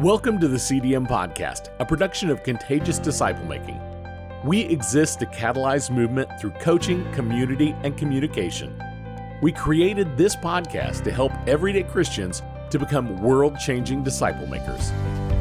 Welcome 0.00 0.38
to 0.40 0.48
the 0.48 0.58
CDM 0.58 1.08
Podcast, 1.08 1.70
a 1.78 1.84
production 1.86 2.28
of 2.28 2.42
Contagious 2.42 2.98
Disciple 2.98 3.46
Making. 3.46 3.80
We 4.44 4.60
exist 4.60 5.20
to 5.20 5.26
catalyze 5.26 5.90
movement 5.90 6.28
through 6.38 6.50
coaching, 6.50 7.10
community, 7.12 7.74
and 7.82 7.96
communication. 7.96 8.78
We 9.40 9.52
created 9.52 10.18
this 10.18 10.36
podcast 10.36 11.02
to 11.04 11.10
help 11.10 11.32
everyday 11.46 11.84
Christians 11.84 12.42
to 12.68 12.78
become 12.78 13.22
world 13.22 13.58
changing 13.58 14.04
disciple 14.04 14.46
makers. 14.46 14.92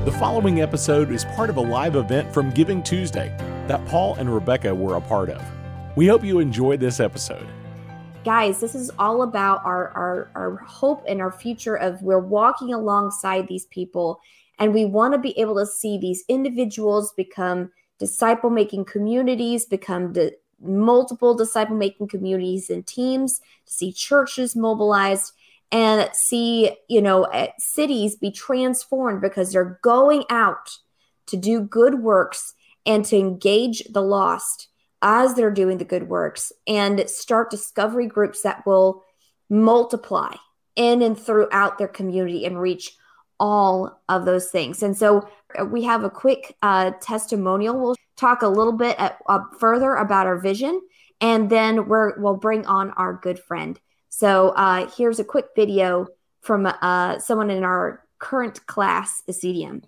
The 0.06 0.16
following 0.18 0.62
episode 0.62 1.12
is 1.12 1.26
part 1.26 1.50
of 1.50 1.58
a 1.58 1.62
live 1.62 1.98
event 1.98 2.34
from 2.34 2.50
Giving 2.50 2.82
Tuesday 2.82 3.36
that 3.68 3.86
Paul 3.88 4.16
and 4.16 4.34
Rebecca 4.34 4.74
were 4.74 4.96
a 4.96 5.02
part 5.02 5.30
of. 5.30 5.44
We 5.98 6.08
hope 6.08 6.24
you 6.24 6.40
enjoy 6.40 6.78
this 6.78 7.02
episode. 7.02 7.46
Guys, 8.24 8.62
this 8.62 8.74
is 8.74 8.90
all 8.98 9.22
about 9.22 9.66
our, 9.66 9.90
our, 9.90 10.32
our 10.34 10.56
hope 10.66 11.04
and 11.10 11.22
our 11.22 11.32
future 11.32 11.76
of 11.76 12.02
we're 12.02 12.20
walking 12.20 12.74
alongside 12.74 13.50
these 13.50 13.66
people 13.66 14.22
and 14.60 14.74
we 14.74 14.86
want 14.86 15.14
to 15.14 15.20
be 15.20 15.38
able 15.40 15.56
to 15.56 15.66
see 15.66 15.98
these 15.98 16.24
individuals 16.28 17.14
become 17.16 17.72
disciple 18.00 18.50
making 18.50 18.86
communities, 18.86 19.66
become 19.66 20.14
the 20.14 20.34
multiple 20.62 21.36
disciple 21.36 21.76
making 21.76 22.08
communities 22.08 22.70
and 22.70 22.86
teams, 22.88 23.40
to 23.66 23.74
see 23.74 23.92
churches 23.92 24.56
mobilized 24.56 25.34
and 25.72 26.10
see, 26.14 26.76
you 26.88 27.02
know, 27.02 27.24
eh, 27.26 27.48
cities 27.58 28.16
be 28.16 28.32
transformed 28.32 29.22
because 29.22 29.52
they're 29.52 29.80
going 29.82 30.24
out 30.30 30.70
to 31.28 31.38
do 31.38 31.62
good 31.62 31.96
works 32.02 32.54
and 32.86 33.04
to 33.06 33.18
engage 33.18 33.84
the 33.92 34.02
lost 34.02 34.70
as 35.02 35.34
they're 35.34 35.52
doing 35.52 35.78
the 35.78 35.86
good 35.86 36.08
works 36.08 36.52
and 36.68 37.10
start 37.10 37.50
discovery 37.50 38.08
groups 38.08 38.42
that 38.42 38.66
will 38.66 39.04
multiply 39.50 40.34
in 40.76 41.02
and 41.02 41.18
throughout 41.18 41.78
their 41.78 41.88
community 41.88 42.46
and 42.46 42.60
reach 42.60 42.96
all 43.40 44.02
of 44.08 44.26
those 44.26 44.50
things. 44.50 44.84
And 44.84 44.98
so 44.98 45.28
uh, 45.60 45.66
we 45.66 45.84
have 45.84 46.04
a 46.04 46.10
quick 46.10 46.56
uh, 46.62 46.92
testimonial. 47.02 47.80
We'll 47.80 47.96
talk 48.16 48.42
a 48.42 48.48
little 48.48 48.74
bit 48.74 48.96
at, 49.00 49.20
uh, 49.28 49.40
further 49.60 49.96
about 49.96 50.28
our 50.28 50.38
vision, 50.38 50.82
and 51.22 51.50
then 51.50 51.88
we're, 51.88 52.20
we'll 52.20 52.38
bring 52.38 52.66
on 52.66 52.92
our 52.92 53.14
good 53.14 53.40
friend. 53.40 53.80
So 54.10 54.50
uh, 54.50 54.90
here's 54.98 55.20
a 55.20 55.26
quick 55.26 55.48
video 55.56 56.08
from 56.42 56.66
uh, 56.66 57.20
someone 57.20 57.50
in 57.50 57.64
our 57.64 58.04
current 58.20 58.66
class, 58.66 59.22
CDM. 59.30 59.84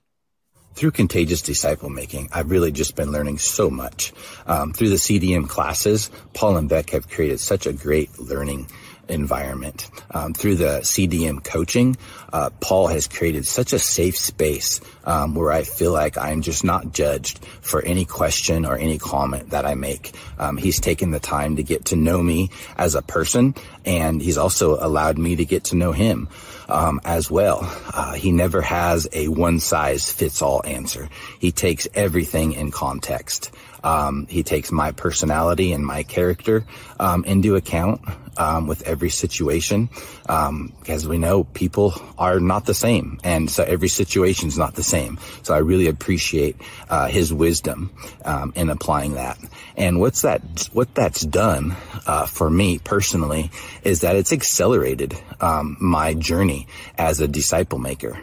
Through 0.74 0.92
contagious 0.92 1.42
disciple 1.42 1.90
making, 1.90 2.30
I've 2.32 2.52
really 2.52 2.72
just 2.72 2.96
been 2.96 3.12
learning 3.12 3.40
so 3.40 3.70
much. 3.70 4.14
Um, 4.46 4.74
through 4.74 4.90
the 4.90 4.96
CDM 4.96 5.50
classes, 5.50 6.12
Paul 6.34 6.58
and 6.58 6.70
Beck 6.70 6.92
have 6.92 7.10
created 7.10 7.40
such 7.40 7.66
a 7.66 7.74
great 7.74 8.20
learning 8.20 8.68
environment. 9.10 9.90
Um, 10.12 10.34
through 10.34 10.56
the 10.56 10.80
CDM 10.82 11.44
coaching, 11.44 11.98
uh, 12.32 12.50
Paul 12.60 12.88
has 12.88 13.08
created 13.08 13.46
such 13.46 13.74
a 13.74 13.80
safe 13.80 14.18
space 14.18 14.82
um, 15.06 15.36
where 15.36 15.52
I 15.52 15.64
feel 15.64 15.92
like 15.92 16.18
I'm 16.18 16.42
just 16.42 16.64
not 16.64 16.94
judged 16.94 17.44
for 17.62 17.82
any 17.82 18.06
question 18.06 18.66
or 18.66 18.78
any 18.78 18.98
comment 18.98 19.52
that 19.52 19.66
I 19.66 19.76
make. 19.76 20.16
Um, 20.38 20.58
he's 20.58 20.80
taken 20.80 21.12
the 21.12 21.20
time 21.20 21.56
to 21.58 21.64
get 21.64 21.86
to 21.86 21.96
know 21.96 22.22
me 22.22 22.50
as 22.78 22.96
a 22.96 23.02
person, 23.02 23.56
and 23.86 24.22
he's 24.22 24.38
also 24.38 24.78
allowed 24.80 25.18
me 25.18 25.38
to 25.38 25.46
get 25.46 25.66
to 25.66 25.76
know 25.76 25.92
him. 25.92 26.30
Um, 26.70 27.00
as 27.06 27.32
well. 27.32 27.60
Uh, 27.94 28.12
he 28.16 28.34
never 28.34 28.62
has 28.62 29.08
a 29.14 29.30
one 29.30 29.62
size 29.62 30.12
fits 30.12 30.42
all 30.42 30.62
answer. 30.66 31.08
He 31.40 31.54
takes 31.54 31.88
everything 31.94 32.52
in 32.52 32.72
context. 32.72 33.52
Um, 33.84 34.28
he 34.28 34.44
takes 34.44 34.72
my 34.72 34.92
personality 34.92 35.74
and 35.74 35.86
my 35.86 36.04
character 36.04 36.66
um, 37.00 37.24
into 37.26 37.56
account 37.56 38.02
um, 38.38 38.68
with 38.68 38.84
every 38.84 39.10
situation. 39.10 39.90
Um, 40.30 40.74
as 40.88 41.08
we 41.08 41.18
know, 41.18 41.44
people 41.44 41.94
are 42.18 42.40
not 42.40 42.66
the 42.66 42.74
same, 42.74 43.20
and 43.24 43.50
so 43.50 43.64
every 43.64 43.88
situation 43.88 44.48
is 44.48 44.58
not 44.58 44.76
the 44.76 44.84
same. 44.84 45.20
So 45.44 45.54
I 45.54 45.60
really 45.60 45.88
appreciate 45.88 46.56
uh, 46.90 47.08
his 47.08 47.34
wisdom 47.34 47.92
um, 48.24 48.54
in 48.56 48.70
applying 48.70 49.14
that. 49.14 49.38
And 49.76 50.00
what's 50.00 50.22
that? 50.22 50.70
What 50.74 50.94
that's 50.96 51.22
done 51.22 51.76
uh, 52.06 52.26
for 52.26 52.50
me 52.50 52.80
personally 52.80 53.52
is 53.84 54.02
that 54.02 54.16
it's 54.16 54.34
accelerated 54.34 55.16
um, 55.42 55.78
my 55.80 56.14
journey 56.14 56.68
as 56.98 57.20
a 57.20 57.28
disciple 57.28 57.80
maker, 57.80 58.20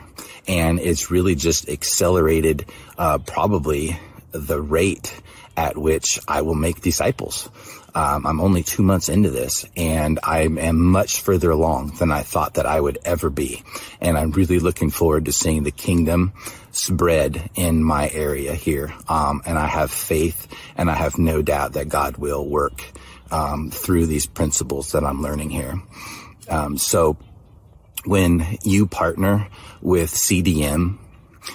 and 0.47 0.81
it's 0.81 1.11
really 1.11 1.35
just 1.35 1.69
accelerated 1.69 2.67
uh, 2.99 3.19
probably 3.19 3.99
the 4.33 4.61
rate 4.61 5.23
at 5.57 5.77
which 5.77 6.19
I 6.27 6.43
will 6.43 6.55
make 6.55 6.81
disciples. 6.81 7.49
Um, 7.95 8.27
I'm 8.27 8.41
only 8.41 8.65
two 8.65 8.83
months 8.83 9.09
into 9.09 9.31
this 9.31 9.65
and 9.77 10.19
I 10.25 10.41
am 10.41 10.81
much 10.81 11.21
further 11.21 11.51
along 11.51 11.97
than 11.99 12.11
I 12.11 12.23
thought 12.23 12.55
that 12.55 12.67
I 12.67 12.81
would 12.81 12.99
ever 13.05 13.31
be. 13.31 13.63
And 14.01 14.19
I'm 14.19 14.33
really 14.33 14.59
looking 14.59 14.91
forward 14.91 15.27
to 15.27 15.33
seeing 15.33 15.63
the 15.63 15.71
kingdom 15.71 16.33
spread 16.73 17.51
in 17.55 17.85
my 17.85 18.11
area 18.11 18.55
here. 18.55 18.93
Um, 19.09 19.43
and 19.47 19.57
I 19.57 19.67
have 19.67 19.93
faith 19.93 20.49
and 20.77 20.91
I 20.91 20.95
have 20.95 21.19
no 21.19 21.41
doubt 21.41 21.75
that 21.75 21.89
God 21.89 22.17
will 22.17 22.45
work 22.45 22.83
um, 23.31 23.71
through 23.71 24.07
these 24.07 24.27
principles 24.27 24.93
that 24.93 25.05
I'm 25.05 25.23
learning 25.23 25.51
here. 25.51 25.81
Um, 26.49 26.77
so 26.77 27.17
when 28.05 28.59
you 28.65 28.87
partner 28.87 29.49
with 29.81 30.11
CDM, 30.11 30.99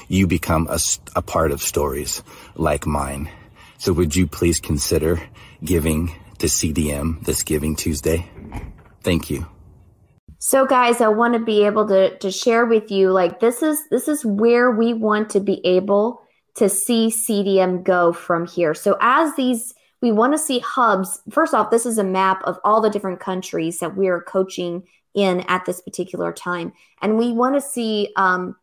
you 0.07 0.25
become 0.25 0.67
a, 0.69 0.79
a 1.15 1.21
part 1.21 1.51
of 1.51 1.61
stories 1.61 2.23
like 2.55 2.85
mine. 2.85 3.29
So 3.79 3.93
would 3.93 4.13
you 4.13 4.27
please 4.27 4.59
consider 4.59 5.21
giving 5.63 6.13
to 6.39 6.47
CDM 6.47 7.23
this 7.23 7.43
Giving 7.43 7.77
Tuesday? 7.77 8.29
Thank 9.03 9.29
you. 9.29 9.47
So 10.37 10.65
guys, 10.65 10.99
I 10.99 11.07
want 11.07 11.33
to 11.35 11.39
be 11.39 11.65
able 11.65 11.87
to 11.87 12.17
to 12.17 12.29
share 12.29 12.65
with 12.65 12.91
you 12.91 13.11
like 13.11 13.39
this 13.39 13.63
is 13.63 13.79
this 13.89 14.09
is 14.09 14.25
where 14.25 14.69
we 14.69 14.93
want 14.93 15.29
to 15.29 15.39
be 15.39 15.65
able 15.65 16.21
to 16.55 16.67
see 16.67 17.07
CDM 17.07 17.81
go 17.85 18.11
from 18.11 18.45
here. 18.45 18.73
So 18.73 18.97
as 18.99 19.33
these 19.37 19.73
we 20.01 20.11
want 20.11 20.33
to 20.33 20.37
see 20.37 20.59
hubs. 20.59 21.21
First 21.29 21.53
off, 21.53 21.71
this 21.71 21.85
is 21.85 21.97
a 21.97 22.03
map 22.03 22.41
of 22.43 22.59
all 22.65 22.81
the 22.81 22.89
different 22.89 23.21
countries 23.21 23.79
that 23.79 23.95
we 23.95 24.09
are 24.09 24.21
coaching 24.21 24.83
in 25.13 25.41
at 25.47 25.65
this 25.65 25.79
particular 25.79 26.33
time, 26.33 26.73
and 27.01 27.17
we 27.17 27.31
want 27.31 27.55
to 27.55 27.61
see 27.61 28.11
um, 28.17 28.57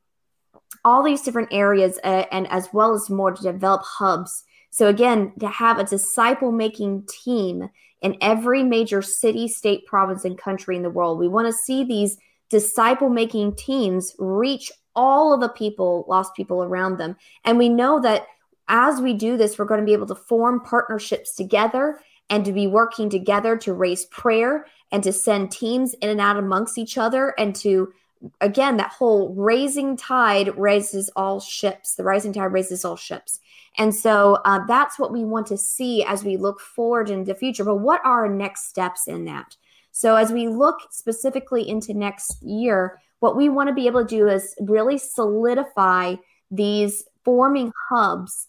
all 0.85 1.03
these 1.03 1.23
different 1.23 1.49
areas 1.53 1.99
uh, 2.05 2.25
and 2.31 2.47
as 2.49 2.69
well 2.75 2.95
as 2.95 3.09
more 3.09 3.33
to 3.33 3.43
develop 3.43 3.83
hubs 3.83 4.45
so, 4.77 4.89
again, 4.89 5.33
to 5.41 5.49
have 5.49 5.79
a 5.79 5.85
disciple 5.85 6.53
making 6.53 7.07
team 7.09 7.71
in 8.03 8.19
every 8.21 8.63
major 8.63 9.01
city, 9.01 9.49
state, 9.49 9.87
province, 9.87 10.27
and 10.27 10.37
country 10.37 10.77
in 10.77 10.83
the 10.83 10.91
world, 10.91 11.19
we 11.19 11.29
want 11.29 11.47
to 11.47 11.53
see 11.55 11.83
these 11.83 12.19
disciple 12.51 13.09
making 13.09 13.57
teams 13.57 14.15
reach 14.19 14.71
all 14.95 15.33
of 15.33 15.41
the 15.41 15.49
people, 15.49 16.05
lost 16.09 16.35
people 16.35 16.63
around 16.63 16.99
them. 16.99 17.17
And 17.43 17.57
we 17.57 17.71
know 17.71 18.01
that 18.01 18.27
as 18.69 19.01
we 19.01 19.15
do 19.15 19.39
this, 19.39 19.59
we're 19.59 19.65
going 19.65 19.81
to 19.81 19.87
be 19.87 19.95
able 19.95 20.09
to 20.09 20.15
form 20.15 20.61
partnerships 20.61 21.35
together 21.35 21.99
and 22.29 22.45
to 22.45 22.53
be 22.53 22.67
working 22.67 23.09
together 23.09 23.57
to 23.57 23.73
raise 23.73 24.05
prayer 24.05 24.67
and 24.93 25.03
to 25.05 25.11
send 25.11 25.51
teams 25.51 25.95
in 26.03 26.11
and 26.11 26.21
out 26.21 26.37
amongst 26.37 26.77
each 26.77 26.99
other 26.99 27.33
and 27.39 27.57
to 27.57 27.95
again 28.41 28.77
that 28.77 28.91
whole 28.91 29.35
raising 29.35 29.97
tide 29.97 30.57
raises 30.57 31.11
all 31.17 31.39
ships 31.39 31.95
the 31.95 32.03
rising 32.03 32.33
tide 32.33 32.45
raises 32.45 32.85
all 32.85 32.97
ships 32.97 33.41
and 33.79 33.95
so 33.95 34.39
uh, 34.45 34.61
that's 34.67 34.99
what 34.99 35.13
we 35.13 35.25
want 35.25 35.47
to 35.49 35.59
see 35.59 36.03
as 36.05 36.25
we 36.25 36.37
look 36.37 36.61
forward 36.61 37.11
into 37.11 37.33
the 37.33 37.39
future. 37.39 37.65
But 37.65 37.77
what 37.77 38.01
are 38.05 38.25
our 38.25 38.29
next 38.29 38.69
steps 38.69 39.07
in 39.07 39.25
that? 39.27 39.57
So 39.93 40.17
as 40.17 40.33
we 40.33 40.49
look 40.49 40.79
specifically 40.91 41.69
into 41.69 41.95
next 41.95 42.43
year, 42.43 43.01
what 43.21 43.37
we 43.37 43.49
want 43.49 43.69
to 43.69 43.75
be 43.75 43.87
able 43.87 44.05
to 44.05 44.17
do 44.17 44.29
is 44.29 44.55
really 44.61 44.99
solidify 44.99 46.17
these 46.51 47.05
forming 47.25 47.73
hubs 47.89 48.49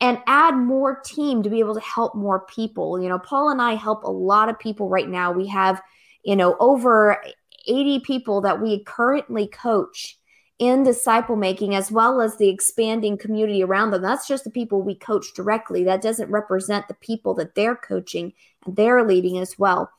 and 0.00 0.18
add 0.26 0.56
more 0.56 1.00
team 1.04 1.42
to 1.42 1.50
be 1.50 1.60
able 1.60 1.74
to 1.74 1.80
help 1.80 2.14
more 2.14 2.40
people. 2.40 3.00
You 3.00 3.08
know, 3.08 3.18
Paul 3.18 3.50
and 3.50 3.62
I 3.62 3.74
help 3.74 4.02
a 4.02 4.10
lot 4.10 4.48
of 4.48 4.58
people 4.58 4.88
right 4.88 5.08
now. 5.08 5.32
We 5.32 5.46
have, 5.48 5.80
you 6.24 6.36
know, 6.36 6.56
over 6.58 7.22
80 7.66 8.00
people 8.00 8.40
that 8.42 8.60
we 8.60 8.84
currently 8.84 9.46
coach 9.46 10.18
in 10.58 10.84
disciple 10.84 11.36
making 11.36 11.74
as 11.74 11.90
well 11.90 12.20
as 12.20 12.36
the 12.36 12.48
expanding 12.48 13.18
community 13.18 13.62
around 13.62 13.90
them. 13.90 14.02
That's 14.02 14.28
just 14.28 14.44
the 14.44 14.50
people 14.50 14.82
we 14.82 14.94
coach 14.94 15.34
directly. 15.34 15.84
That 15.84 16.02
doesn't 16.02 16.30
represent 16.30 16.86
the 16.86 16.94
people 16.94 17.34
that 17.34 17.54
they're 17.54 17.76
coaching 17.76 18.32
and 18.64 18.76
they're 18.76 19.06
leading 19.06 19.38
as 19.38 19.58
well. 19.58 19.90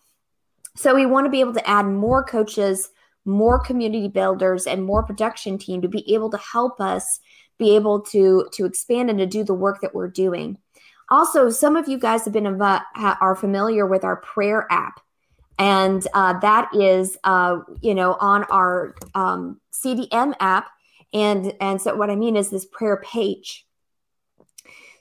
So 0.75 0.95
we 0.95 1.05
want 1.05 1.25
to 1.25 1.31
be 1.31 1.39
able 1.39 1.53
to 1.53 1.69
add 1.69 1.85
more 1.85 2.23
coaches, 2.23 2.89
more 3.25 3.59
community 3.59 4.07
builders, 4.07 4.67
and 4.67 4.83
more 4.83 5.03
production 5.03 5.57
team 5.57 5.81
to 5.81 5.87
be 5.87 6.13
able 6.13 6.29
to 6.31 6.37
help 6.37 6.79
us 6.79 7.19
be 7.57 7.75
able 7.75 8.01
to 8.01 8.47
to 8.51 8.65
expand 8.65 9.09
and 9.09 9.19
to 9.19 9.25
do 9.25 9.43
the 9.43 9.53
work 9.53 9.81
that 9.81 9.95
we're 9.95 10.09
doing. 10.09 10.57
Also, 11.09 11.49
some 11.49 11.75
of 11.75 11.87
you 11.87 11.97
guys 11.97 12.25
have 12.25 12.33
been 12.33 12.61
are 12.61 13.35
familiar 13.35 13.85
with 13.85 14.03
our 14.03 14.17
prayer 14.17 14.67
app 14.69 14.99
and 15.57 16.05
uh, 16.13 16.39
that 16.39 16.69
is 16.75 17.17
uh, 17.23 17.59
you 17.81 17.95
know 17.95 18.17
on 18.19 18.43
our 18.45 18.95
um, 19.13 19.59
cdm 19.71 20.33
app. 20.39 20.69
And 21.13 21.53
and 21.61 21.81
so 21.81 21.95
what 21.95 22.09
i 22.09 22.15
mean 22.15 22.35
is 22.35 22.49
this 22.49 22.65
prayer 22.65 22.97
page. 22.97 23.65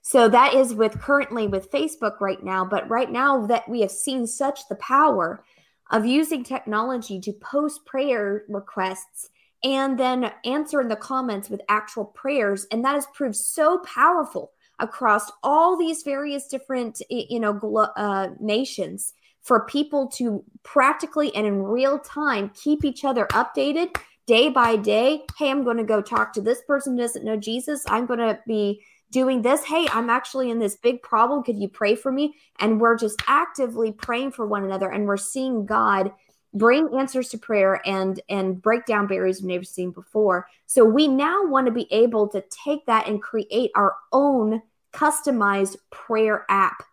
So 0.03 0.29
that 0.29 0.55
is 0.55 0.75
with 0.75 1.01
currently 1.01 1.47
with 1.49 1.71
facebook 1.71 2.21
right 2.21 2.43
now. 2.43 2.65
But 2.65 2.89
right 2.89 3.11
now 3.11 3.47
that 3.47 3.69
we 3.69 3.81
have 3.81 3.91
seen 3.91 4.27
such 4.27 4.69
the 4.69 4.77
power 4.77 5.45
of 5.91 6.07
using 6.07 6.45
technology 6.45 7.21
to 7.21 7.33
post 7.33 7.85
prayer 7.85 8.45
requests 8.49 9.31
and 9.63 9.99
then 9.99 10.31
answer 10.45 10.81
in 10.81 10.89
the 10.89 10.97
comments 10.97 11.49
with 11.49 11.63
actual 11.69 12.05
prayers. 12.05 12.67
And 12.71 12.85
that 12.85 12.95
has 12.95 13.07
proved 13.15 13.37
so 13.37 13.79
powerful 13.79 14.53
across 14.79 15.31
all 15.43 15.77
these 15.77 16.03
various 16.03 16.49
different, 16.49 17.01
you 17.09 17.41
know, 17.41 17.59
uh, 17.97 18.29
nations 18.41 19.15
for 19.45 19.67
people 19.67 20.09
to 20.09 20.43
practically 20.63 21.35
and 21.37 21.47
in 21.47 21.63
real 21.63 21.99
time 21.99 22.51
keep 22.55 22.85
each 22.85 23.05
other 23.05 23.27
updated 23.31 23.97
day 24.27 24.49
by 24.49 24.75
day. 24.75 25.23
Hey, 25.39 25.51
I'm 25.51 25.63
going 25.63 25.77
to 25.77 25.85
go 25.85 26.01
talk 26.01 26.33
to 26.33 26.41
this 26.41 26.63
person 26.67 26.95
who 26.95 27.03
doesn't 27.03 27.25
know 27.25 27.37
Jesus. 27.37 27.85
I'm 27.87 28.07
going 28.07 28.21
to 28.21 28.41
be 28.47 28.83
doing 29.11 29.43
this. 29.43 29.63
Hey, 29.65 29.87
I'm 29.93 30.11
actually 30.11 30.51
in 30.51 30.59
this 30.59 30.77
big 30.77 31.03
problem. 31.03 31.45
Could 31.45 31.59
you 31.59 31.69
pray 31.69 31.95
for 31.95 32.11
me? 32.11 32.35
And 32.59 32.81
we're 32.81 32.97
just 32.97 33.23
actively 33.29 33.93
praying 33.93 34.33
for 34.33 34.47
one 34.47 34.65
another 34.65 34.91
and 34.91 35.07
we're 35.07 35.19
seeing 35.19 35.67
God 35.67 36.13
bring 36.55 36.89
answers 36.97 37.29
to 37.31 37.39
prayer 37.39 37.83
and 37.85 38.21
and 38.29 38.63
break 38.63 38.87
down 38.87 39.09
barriers 39.09 39.41
we've 39.41 39.51
never 39.51 39.65
seen 39.65 39.91
before. 39.91 40.47
So 40.67 40.85
we 40.85 41.09
now 41.09 41.45
want 41.45 41.67
to 41.67 41.73
be 41.73 41.93
able 41.93 42.29
to 42.29 42.43
take 42.65 42.87
that 42.87 43.09
and 43.09 43.21
create 43.21 43.73
our 43.75 43.95
own 44.13 44.63
customized 44.93 45.77
prayer 45.91 46.47
app 46.49 46.85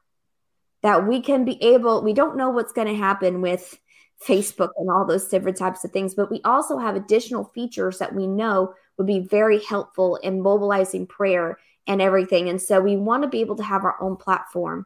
that 0.83 1.07
we 1.07 1.21
can 1.21 1.45
be 1.45 1.61
able 1.63 2.03
we 2.03 2.13
don't 2.13 2.37
know 2.37 2.49
what's 2.49 2.73
going 2.73 2.87
to 2.87 2.95
happen 2.95 3.41
with 3.41 3.79
Facebook 4.25 4.69
and 4.77 4.89
all 4.89 5.05
those 5.05 5.27
different 5.27 5.57
types 5.57 5.83
of 5.83 5.91
things, 5.91 6.13
but 6.13 6.29
we 6.29 6.41
also 6.45 6.77
have 6.77 6.95
additional 6.95 7.45
features 7.55 7.97
that 7.97 8.13
we 8.13 8.27
know 8.27 8.73
would 8.97 9.07
be 9.07 9.19
very 9.19 9.63
helpful 9.63 10.17
in 10.17 10.41
mobilizing 10.41 11.07
prayer 11.07 11.57
and 11.87 12.01
everything. 12.01 12.47
And 12.47 12.61
so 12.61 12.79
we 12.79 12.95
want 12.95 13.23
to 13.23 13.29
be 13.29 13.41
able 13.41 13.55
to 13.55 13.63
have 13.63 13.83
our 13.83 14.01
own 14.01 14.15
platform. 14.15 14.85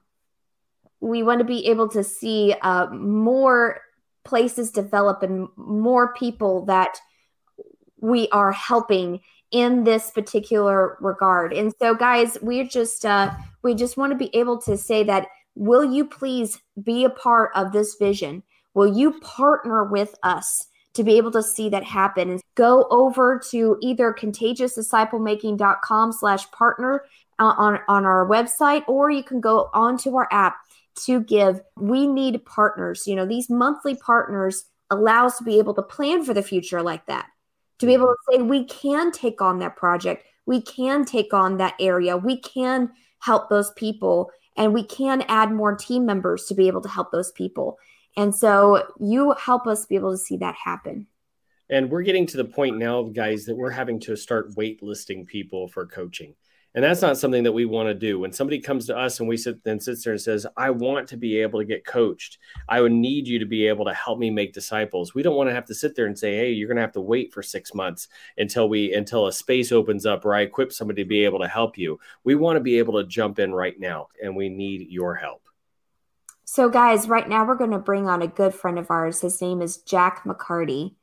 We 1.01 1.23
want 1.23 1.39
to 1.39 1.45
be 1.45 1.67
able 1.67 1.89
to 1.89 2.03
see 2.03 2.55
uh, 2.61 2.87
more 2.87 3.81
places 4.23 4.71
develop 4.71 5.21
and 5.21 5.49
more 5.57 6.13
people 6.13 6.65
that 6.65 6.97
we 7.99 8.29
are 8.29 8.51
helping 8.51 9.21
in 9.51 9.83
this 9.83 10.11
particular 10.11 10.97
regard. 10.99 11.53
And 11.53 11.73
so 11.79 11.93
guys, 11.93 12.37
we're 12.41 12.67
just 12.67 13.05
uh 13.05 13.31
we 13.63 13.73
just 13.73 13.97
want 13.97 14.11
to 14.11 14.17
be 14.17 14.35
able 14.35 14.59
to 14.63 14.77
say 14.77 15.03
that 15.03 15.27
will 15.55 15.83
you 15.83 16.05
please 16.05 16.59
be 16.81 17.03
a 17.05 17.09
part 17.09 17.51
of 17.55 17.71
this 17.71 17.95
vision? 17.95 18.43
Will 18.73 18.93
you 18.95 19.19
partner 19.19 19.83
with 19.83 20.15
us 20.23 20.67
to 20.93 21.03
be 21.03 21.17
able 21.17 21.31
to 21.31 21.41
see 21.41 21.69
that 21.69 21.83
happen? 21.83 22.29
And 22.29 22.41
go 22.55 22.87
over 22.89 23.41
to 23.51 23.77
either 23.81 24.13
contagiousdisciplemaking.com 24.13 26.11
slash 26.11 26.51
partner 26.51 27.05
uh, 27.39 27.53
on, 27.57 27.79
on 27.87 28.05
our 28.05 28.27
website, 28.27 28.83
or 28.87 29.09
you 29.09 29.23
can 29.23 29.41
go 29.41 29.69
onto 29.73 30.15
our 30.15 30.27
app 30.31 30.57
to 31.05 31.21
give. 31.21 31.61
We 31.77 32.07
need 32.07 32.45
partners. 32.45 33.07
You 33.07 33.15
know, 33.15 33.25
these 33.25 33.49
monthly 33.49 33.95
partners 33.95 34.65
allow 34.89 35.25
us 35.25 35.37
to 35.37 35.43
be 35.43 35.57
able 35.57 35.73
to 35.73 35.81
plan 35.81 36.23
for 36.23 36.33
the 36.33 36.43
future 36.43 36.81
like 36.81 37.05
that, 37.07 37.27
to 37.79 37.85
be 37.85 37.93
able 37.93 38.07
to 38.07 38.15
say 38.29 38.41
we 38.41 38.65
can 38.65 39.11
take 39.11 39.41
on 39.41 39.59
that 39.59 39.75
project, 39.75 40.25
we 40.45 40.61
can 40.61 41.05
take 41.05 41.33
on 41.33 41.57
that 41.57 41.73
area, 41.79 42.15
we 42.15 42.37
can 42.37 42.91
help 43.19 43.49
those 43.49 43.71
people, 43.71 44.31
and 44.57 44.73
we 44.73 44.83
can 44.83 45.23
add 45.27 45.51
more 45.51 45.75
team 45.75 46.05
members 46.05 46.45
to 46.45 46.55
be 46.55 46.67
able 46.67 46.81
to 46.81 46.89
help 46.89 47.11
those 47.11 47.31
people. 47.31 47.77
And 48.17 48.33
so 48.33 48.83
you 48.99 49.33
help 49.33 49.67
us 49.67 49.85
be 49.85 49.95
able 49.95 50.11
to 50.11 50.17
see 50.17 50.37
that 50.37 50.55
happen. 50.55 51.07
And 51.69 51.89
we're 51.89 52.03
getting 52.03 52.27
to 52.27 52.37
the 52.37 52.45
point 52.45 52.77
now, 52.77 53.03
guys, 53.03 53.45
that 53.45 53.55
we're 53.55 53.71
having 53.71 53.99
to 54.01 54.15
start 54.15 54.55
waitlisting 54.55 55.25
people 55.25 55.67
for 55.67 55.85
coaching. 55.85 56.35
And 56.75 56.83
that's 56.83 57.01
not 57.01 57.17
something 57.17 57.43
that 57.43 57.53
we 57.53 57.63
want 57.63 57.87
to 57.87 57.93
do. 57.93 58.19
When 58.19 58.33
somebody 58.33 58.59
comes 58.59 58.85
to 58.87 58.97
us 58.97 59.21
and 59.21 59.29
we 59.29 59.37
sit 59.37 59.59
and 59.65 59.81
sits 59.81 60.03
there 60.03 60.11
and 60.11 60.21
says, 60.21 60.45
I 60.57 60.71
want 60.71 61.07
to 61.07 61.17
be 61.17 61.39
able 61.39 61.59
to 61.59 61.65
get 61.65 61.85
coached. 61.85 62.37
I 62.67 62.81
would 62.81 62.91
need 62.91 63.29
you 63.29 63.39
to 63.39 63.45
be 63.45 63.65
able 63.65 63.85
to 63.85 63.93
help 63.93 64.19
me 64.19 64.29
make 64.29 64.51
disciples. 64.51 65.15
We 65.15 65.23
don't 65.23 65.37
want 65.37 65.49
to 65.49 65.55
have 65.55 65.65
to 65.67 65.73
sit 65.73 65.95
there 65.95 66.07
and 66.07 66.19
say, 66.19 66.35
Hey, 66.35 66.51
you're 66.51 66.67
gonna 66.67 66.81
have 66.81 66.91
to 66.91 67.01
wait 67.01 67.33
for 67.33 67.41
six 67.41 67.73
months 67.73 68.09
until 68.37 68.67
we 68.67 68.93
until 68.93 69.27
a 69.27 69.31
space 69.31 69.71
opens 69.71 70.05
up 70.05 70.25
or 70.25 70.35
I 70.35 70.41
equip 70.41 70.73
somebody 70.73 71.03
to 71.03 71.07
be 71.07 71.23
able 71.23 71.39
to 71.39 71.47
help 71.47 71.77
you. 71.77 71.97
We 72.25 72.35
want 72.35 72.57
to 72.57 72.61
be 72.61 72.77
able 72.77 73.01
to 73.01 73.07
jump 73.07 73.39
in 73.39 73.53
right 73.53 73.79
now 73.79 74.09
and 74.21 74.35
we 74.35 74.49
need 74.49 74.89
your 74.89 75.15
help. 75.15 75.47
So, 76.43 76.69
guys, 76.69 77.07
right 77.07 77.27
now 77.27 77.45
we're 77.45 77.55
going 77.55 77.71
to 77.71 77.79
bring 77.79 78.07
on 78.07 78.21
a 78.21 78.27
good 78.27 78.53
friend 78.53 78.77
of 78.77 78.91
ours. 78.91 79.21
His 79.21 79.41
name 79.41 79.61
is 79.61 79.77
Jack 79.77 80.23
McCarty. 80.25 80.93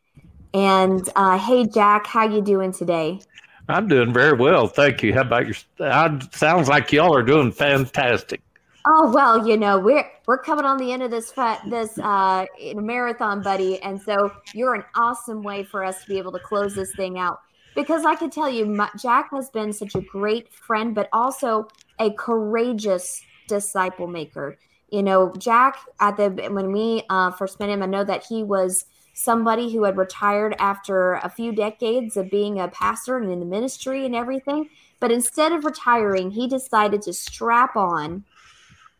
And 0.54 1.06
uh, 1.16 1.36
hey, 1.36 1.66
Jack, 1.66 2.06
how 2.06 2.26
you 2.26 2.40
doing 2.40 2.72
today? 2.72 3.20
I'm 3.68 3.88
doing 3.88 4.12
very 4.12 4.36
well, 4.36 4.66
thank 4.66 5.02
you. 5.02 5.14
How 5.14 5.22
about 5.22 5.46
your? 5.46 5.56
Uh, 5.78 6.18
sounds 6.32 6.68
like 6.68 6.92
y'all 6.92 7.16
are 7.16 7.22
doing 7.22 7.52
fantastic. 7.52 8.40
Oh 8.86 9.12
well, 9.12 9.46
you 9.46 9.56
know 9.56 9.78
we're 9.78 10.10
we're 10.26 10.38
coming 10.38 10.64
on 10.64 10.76
the 10.76 10.92
end 10.92 11.02
of 11.02 11.10
this 11.10 11.32
this 11.68 11.98
uh, 11.98 12.46
marathon, 12.74 13.42
buddy, 13.42 13.80
and 13.82 14.00
so 14.02 14.32
you're 14.52 14.74
an 14.74 14.84
awesome 14.96 15.42
way 15.42 15.62
for 15.62 15.84
us 15.84 16.02
to 16.02 16.08
be 16.08 16.18
able 16.18 16.32
to 16.32 16.40
close 16.40 16.74
this 16.74 16.92
thing 16.96 17.18
out. 17.18 17.40
Because 17.74 18.04
I 18.04 18.16
can 18.16 18.28
tell 18.28 18.50
you, 18.50 18.66
my, 18.66 18.90
Jack 19.00 19.30
has 19.32 19.48
been 19.48 19.72
such 19.72 19.94
a 19.94 20.00
great 20.00 20.52
friend, 20.52 20.94
but 20.94 21.08
also 21.12 21.68
a 22.00 22.10
courageous 22.12 23.22
disciple 23.46 24.08
maker. 24.08 24.58
You 24.90 25.02
know, 25.02 25.32
Jack 25.38 25.78
at 26.00 26.16
the 26.16 26.30
when 26.50 26.72
we 26.72 27.04
uh, 27.08 27.30
first 27.30 27.60
met 27.60 27.70
him, 27.70 27.82
I 27.82 27.86
know 27.86 28.04
that 28.04 28.24
he 28.28 28.42
was 28.42 28.84
somebody 29.12 29.72
who 29.72 29.84
had 29.84 29.96
retired 29.96 30.54
after 30.58 31.14
a 31.14 31.28
few 31.28 31.52
decades 31.52 32.16
of 32.16 32.30
being 32.30 32.58
a 32.58 32.68
pastor 32.68 33.18
and 33.18 33.30
in 33.30 33.40
the 33.40 33.46
ministry 33.46 34.06
and 34.06 34.14
everything. 34.14 34.68
But 35.00 35.12
instead 35.12 35.52
of 35.52 35.64
retiring, 35.64 36.30
he 36.30 36.48
decided 36.48 37.02
to 37.02 37.12
strap 37.12 37.76
on 37.76 38.24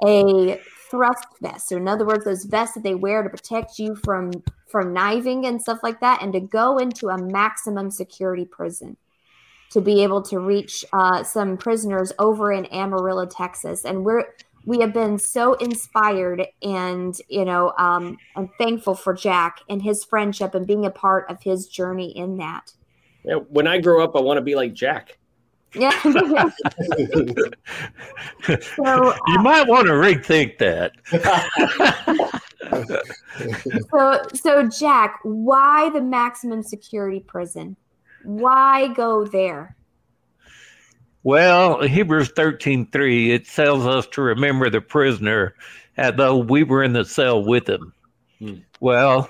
a 0.05 0.61
thrust 0.91 1.27
vest. 1.41 1.69
So 1.69 1.77
in 1.77 1.89
other 1.89 2.05
words, 2.05 2.25
those 2.25 2.45
vests 2.45 2.75
that 2.75 2.83
they 2.83 2.95
wear 2.95 3.23
to 3.23 3.31
protect 3.31 3.79
you 3.79 3.95
from 3.97 4.31
from 4.69 4.95
kniving 4.95 5.45
and 5.45 5.61
stuff 5.61 5.81
like 5.83 6.01
that, 6.01 6.23
and 6.23 6.33
to 6.33 6.41
go 6.41 6.79
into 6.79 7.09
a 7.09 7.19
maximum 7.19 7.91
security 7.91 8.47
prison 8.47 8.97
to 9.71 9.81
be 9.81 10.03
able 10.03 10.23
to 10.23 10.39
reach 10.39 10.85
uh, 10.93 11.23
some 11.23 11.57
prisoners 11.57 12.13
over 12.19 12.53
in 12.53 12.67
Amarillo, 12.67 13.27
Texas. 13.27 13.85
And 13.85 14.05
we're 14.05 14.25
we 14.65 14.81
have 14.81 14.93
been 14.93 15.19
so 15.19 15.55
inspired 15.55 16.47
and 16.63 17.17
you 17.29 17.45
know 17.45 17.73
um, 17.79 18.17
i'm 18.37 18.49
thankful 18.59 18.95
for 18.95 19.15
jack 19.15 19.61
and 19.69 19.83
his 19.83 20.05
friendship 20.05 20.55
and 20.55 20.67
being 20.67 20.87
a 20.87 20.91
part 20.91 21.29
of 21.31 21.43
his 21.43 21.67
journey 21.67 22.17
in 22.17 22.37
that. 22.39 22.73
Yeah, 23.25 23.37
when 23.37 23.67
i 23.67 23.79
grow 23.79 24.03
up 24.03 24.17
i 24.17 24.21
want 24.21 24.39
to 24.39 24.43
be 24.43 24.55
like 24.55 24.75
jack. 24.75 25.19
Yeah. 25.75 25.91
So, 28.45 28.85
uh, 28.85 29.17
you 29.29 29.39
might 29.39 29.67
want 29.69 29.87
to 29.87 29.93
rethink 29.93 30.59
that. 30.59 30.93
So 33.91 34.23
so 34.35 34.69
jack 34.69 35.19
why 35.23 35.91
the 35.91 36.01
maximum 36.01 36.63
security 36.63 37.21
prison? 37.21 37.77
Why 38.25 38.89
go 38.89 39.25
there 39.25 39.77
well, 41.23 41.83
Hebrews 41.83 42.33
13:3 42.33 43.31
it 43.31 43.47
tells 43.47 43.87
us 43.87 44.07
to 44.09 44.23
remember 44.23 44.71
the 44.71 44.81
prisoner 44.81 45.55
as 45.97 46.15
though 46.17 46.39
we 46.39 46.63
were 46.63 46.83
in 46.83 46.93
the 46.93 47.05
cell 47.05 47.45
with 47.45 47.69
him. 47.69 47.93
Hmm. 48.39 48.55
Well, 48.81 49.29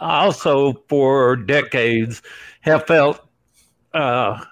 also 0.00 0.84
for 0.88 1.36
decades 1.36 2.22
have 2.60 2.86
felt 2.86 3.20
uh, 3.94 4.44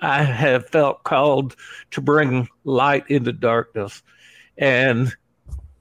I 0.00 0.22
have 0.22 0.68
felt 0.68 1.02
called 1.04 1.56
to 1.90 2.00
bring 2.00 2.48
light 2.64 3.04
into 3.08 3.32
darkness 3.32 4.02
and 4.56 5.14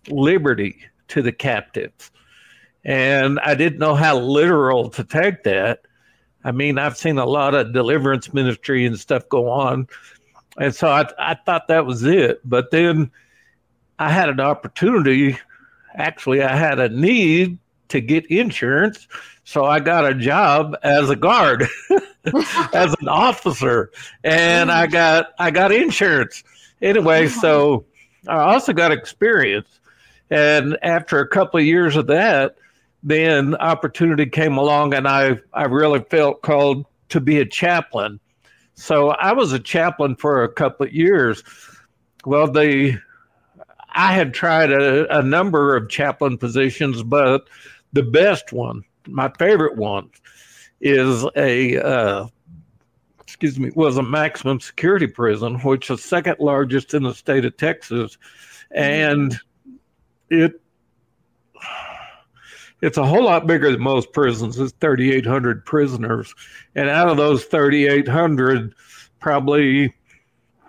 liberty 0.09 0.77
to 1.09 1.21
the 1.21 1.31
captives. 1.31 2.11
And 2.83 3.39
I 3.39 3.55
didn't 3.55 3.79
know 3.79 3.95
how 3.95 4.17
literal 4.17 4.89
to 4.91 5.03
take 5.03 5.43
that. 5.43 5.81
I 6.43 6.51
mean, 6.51 6.77
I've 6.77 6.97
seen 6.97 7.17
a 7.17 7.25
lot 7.25 7.53
of 7.53 7.73
deliverance 7.73 8.33
ministry 8.33 8.85
and 8.85 8.97
stuff 8.97 9.27
go 9.29 9.49
on, 9.49 9.87
and 10.57 10.73
so 10.73 10.87
I, 10.87 11.05
I 11.19 11.35
thought 11.35 11.67
that 11.67 11.85
was 11.85 12.03
it. 12.03 12.41
But 12.43 12.71
then 12.71 13.11
I 13.99 14.11
had 14.11 14.29
an 14.29 14.39
opportunity. 14.39 15.37
Actually, 15.95 16.41
I 16.43 16.55
had 16.55 16.79
a 16.79 16.89
need 16.89 17.57
to 17.89 18.01
get 18.01 18.25
insurance. 18.27 19.07
So 19.43 19.65
I 19.65 19.79
got 19.79 20.05
a 20.05 20.13
job 20.13 20.75
as 20.83 21.09
a 21.09 21.15
guard, 21.15 21.67
as 22.73 22.93
an 22.99 23.07
officer, 23.07 23.91
and 24.23 24.71
I 24.71 24.87
got 24.87 25.27
I 25.39 25.51
got 25.51 25.71
insurance. 25.71 26.43
Anyway, 26.81 27.27
so 27.27 27.85
I 28.27 28.39
also 28.39 28.73
got 28.73 28.91
experience. 28.91 29.79
And 30.29 30.77
after 30.83 31.19
a 31.19 31.27
couple 31.27 31.59
of 31.59 31.65
years 31.65 31.95
of 31.95 32.07
that, 32.07 32.57
then 33.03 33.55
opportunity 33.55 34.25
came 34.25 34.57
along 34.57 34.93
and 34.93 35.07
I, 35.07 35.39
I 35.53 35.63
really 35.63 36.01
felt 36.09 36.41
called 36.41 36.85
to 37.09 37.21
be 37.21 37.39
a 37.39 37.45
chaplain. 37.45 38.19
So 38.77 39.09
I 39.09 39.33
was 39.33 39.53
a 39.53 39.59
chaplain 39.59 40.15
for 40.15 40.43
a 40.43 40.53
couple 40.53 40.85
of 40.85 40.93
years. 40.93 41.43
Well, 42.25 42.49
the 42.49 42.99
I 43.89 44.13
had 44.13 44.35
tried 44.35 44.71
a, 44.71 45.17
a 45.17 45.23
number 45.23 45.75
of 45.75 45.89
chaplain 45.89 46.37
positions, 46.37 47.01
but 47.01 47.49
the 47.93 48.03
best 48.03 48.53
one, 48.53 48.83
my 49.07 49.31
favorite 49.39 49.77
one, 49.77 50.11
is 50.79 51.25
a 51.35 51.81
uh, 51.83 52.27
excuse 53.23 53.59
me, 53.59 53.71
was 53.73 53.97
a 53.97 54.03
maximum 54.03 54.59
security 54.59 55.07
prison, 55.07 55.55
which 55.61 55.89
is 55.89 56.03
second 56.03 56.35
largest 56.39 56.93
in 56.93 57.01
the 57.01 57.15
state 57.15 57.45
of 57.45 57.57
Texas, 57.57 58.19
and 58.69 59.39
it 60.29 60.61
it's 62.81 62.97
a 62.97 63.05
whole 63.05 63.23
lot 63.23 63.47
bigger 63.47 63.71
than 63.71 63.81
most 63.81 64.11
prisons. 64.13 64.59
It's 64.59 64.73
3,800 64.79 65.65
prisoners. 65.65 66.33
And 66.75 66.89
out 66.89 67.09
of 67.09 67.17
those 67.17 67.45
3,800, 67.45 68.73
probably 69.19 69.93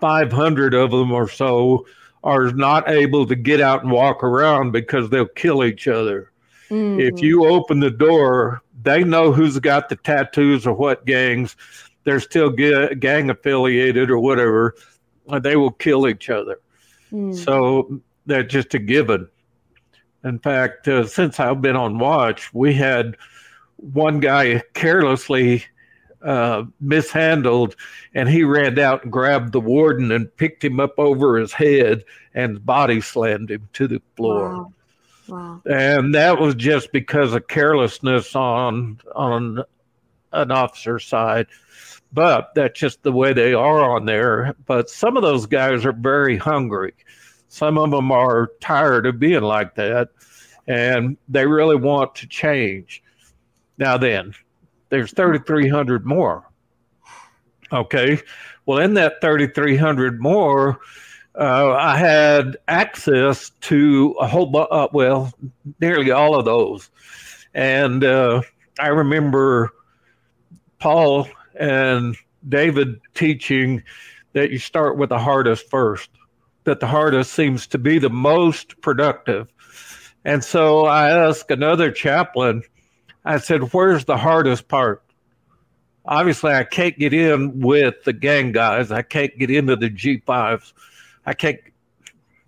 500 0.01 0.73
of 0.73 0.91
them 0.91 1.11
or 1.11 1.29
so 1.29 1.85
are 2.23 2.51
not 2.51 2.89
able 2.89 3.25
to 3.27 3.35
get 3.35 3.61
out 3.61 3.83
and 3.83 3.91
walk 3.91 4.23
around 4.23 4.71
because 4.71 5.09
they'll 5.09 5.27
kill 5.27 5.63
each 5.63 5.87
other. 5.87 6.31
Mm. 6.69 6.99
If 6.99 7.21
you 7.21 7.45
open 7.45 7.79
the 7.79 7.91
door, 7.91 8.61
they 8.81 9.03
know 9.03 9.31
who's 9.31 9.59
got 9.59 9.89
the 9.89 9.95
tattoos 9.95 10.65
or 10.65 10.73
what 10.73 11.05
gangs. 11.05 11.55
They're 12.03 12.19
still 12.19 12.49
gang 12.49 13.29
affiliated 13.29 14.09
or 14.09 14.19
whatever. 14.19 14.75
They 15.41 15.55
will 15.55 15.71
kill 15.71 16.07
each 16.07 16.29
other. 16.29 16.59
Mm. 17.11 17.35
So 17.35 18.01
that's 18.25 18.51
just 18.51 18.73
a 18.73 18.79
given. 18.79 19.27
In 20.23 20.39
fact, 20.39 20.87
uh, 20.87 21.05
since 21.05 21.39
I've 21.39 21.61
been 21.61 21.75
on 21.75 21.99
watch, 21.99 22.53
we 22.53 22.73
had 22.73 23.15
one 23.77 24.19
guy 24.19 24.61
carelessly 24.73 25.63
uh, 26.21 26.63
mishandled, 26.81 27.75
and 28.13 28.27
he 28.27 28.43
ran 28.43 28.77
out 28.79 29.03
and 29.03 29.11
grabbed 29.11 29.53
the 29.53 29.61
warden 29.61 30.11
and 30.11 30.35
picked 30.35 30.63
him 30.63 30.79
up 30.79 30.95
over 30.97 31.37
his 31.37 31.53
head 31.53 32.03
and 32.33 32.65
body 32.65 32.99
slammed 33.01 33.49
him 33.51 33.69
to 33.73 33.87
the 33.87 34.01
floor. 34.15 34.49
Wow. 34.49 34.73
Wow. 35.29 35.61
And 35.65 36.15
that 36.15 36.39
was 36.39 36.55
just 36.55 36.91
because 36.91 37.33
of 37.33 37.47
carelessness 37.47 38.35
on 38.35 38.99
on 39.15 39.63
an 40.31 40.51
officer's 40.51 41.05
side. 41.05 41.47
But 42.11 42.51
that's 42.55 42.79
just 42.79 43.03
the 43.03 43.11
way 43.11 43.33
they 43.33 43.53
are 43.53 43.83
on 43.83 44.05
there. 44.05 44.55
But 44.65 44.89
some 44.89 45.15
of 45.15 45.21
those 45.21 45.45
guys 45.45 45.85
are 45.85 45.93
very 45.93 46.37
hungry. 46.37 46.93
Some 47.49 47.77
of 47.77 47.91
them 47.91 48.11
are 48.11 48.51
tired 48.61 49.05
of 49.05 49.19
being 49.19 49.41
like 49.41 49.75
that 49.75 50.09
and 50.69 51.17
they 51.27 51.45
really 51.45 51.75
want 51.75 52.15
to 52.15 52.27
change. 52.27 53.03
Now, 53.77 53.97
then, 53.97 54.33
there's 54.89 55.11
3,300 55.11 56.05
more. 56.05 56.47
Okay. 57.73 58.21
Well, 58.65 58.77
in 58.77 58.93
that 58.93 59.19
3,300 59.21 60.21
more, 60.21 60.79
uh, 61.35 61.73
I 61.73 61.97
had 61.97 62.57
access 62.67 63.49
to 63.61 64.15
a 64.19 64.27
whole, 64.27 64.47
bu- 64.47 64.59
uh, 64.59 64.87
well, 64.93 65.33
nearly 65.81 66.11
all 66.11 66.35
of 66.35 66.45
those. 66.45 66.89
And 67.53 68.03
uh, 68.03 68.41
I 68.79 68.87
remember 68.87 69.71
Paul 70.77 71.27
and 71.55 72.15
David 72.47 72.99
teaching 73.15 73.83
that 74.33 74.51
you 74.51 74.59
start 74.59 74.97
with 74.97 75.09
the 75.09 75.19
hardest 75.19 75.69
first, 75.69 76.09
that 76.63 76.79
the 76.79 76.87
hardest 76.87 77.33
seems 77.33 77.67
to 77.67 77.77
be 77.77 77.99
the 77.99 78.09
most 78.09 78.79
productive. 78.81 79.51
And 80.25 80.43
so 80.43 80.85
I 80.85 81.09
asked 81.09 81.49
another 81.49 81.91
chaplain, 81.91 82.63
I 83.25 83.37
said, 83.37 83.73
Where's 83.73 84.05
the 84.05 84.17
hardest 84.17 84.67
part? 84.67 85.03
Obviously, 86.05 86.51
I 86.51 86.63
can't 86.63 86.97
get 86.97 87.13
in 87.13 87.59
with 87.59 88.03
the 88.03 88.13
gang 88.13 88.51
guys. 88.51 88.91
I 88.91 89.01
can't 89.01 89.37
get 89.37 89.51
into 89.51 89.75
the 89.75 89.89
G5s. 89.89 90.73
I 91.25 91.33
can't 91.33 91.59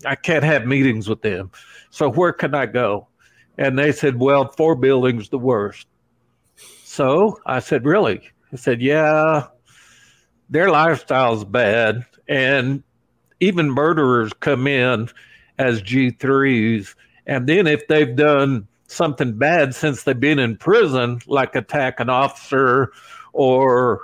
I 0.06 0.16
can't 0.16 0.44
have 0.44 0.66
meetings 0.66 1.08
with 1.08 1.22
them. 1.22 1.52
So 1.92 2.10
where 2.10 2.34
can 2.34 2.56
I 2.56 2.66
go? 2.66 3.08
And 3.58 3.78
they 3.78 3.92
said, 3.92 4.20
Well, 4.20 4.48
four 4.50 4.76
buildings 4.76 5.30
the 5.30 5.38
worst. 5.38 5.88
So 6.84 7.40
I 7.46 7.60
said, 7.60 7.86
Really? 7.86 8.22
I 8.52 8.56
said, 8.56 8.82
Yeah, 8.82 9.48
their 10.50 10.72
lifestyle's 10.72 11.46
bad. 11.46 12.06
And 12.28 12.84
even 13.42 13.70
murderers 13.70 14.32
come 14.34 14.68
in 14.68 15.10
as 15.58 15.82
G3s 15.84 16.96
and 17.26 17.48
then 17.48 17.68
if 17.68 17.88
they've 17.88 18.16
done 18.16 18.68
something 18.88 19.38
bad 19.38 19.74
since 19.74 20.04
they've 20.04 20.20
been 20.20 20.40
in 20.40 20.58
prison, 20.58 21.20
like 21.28 21.56
attack 21.56 22.00
an 22.00 22.10
officer 22.10 22.92
or 23.34 24.02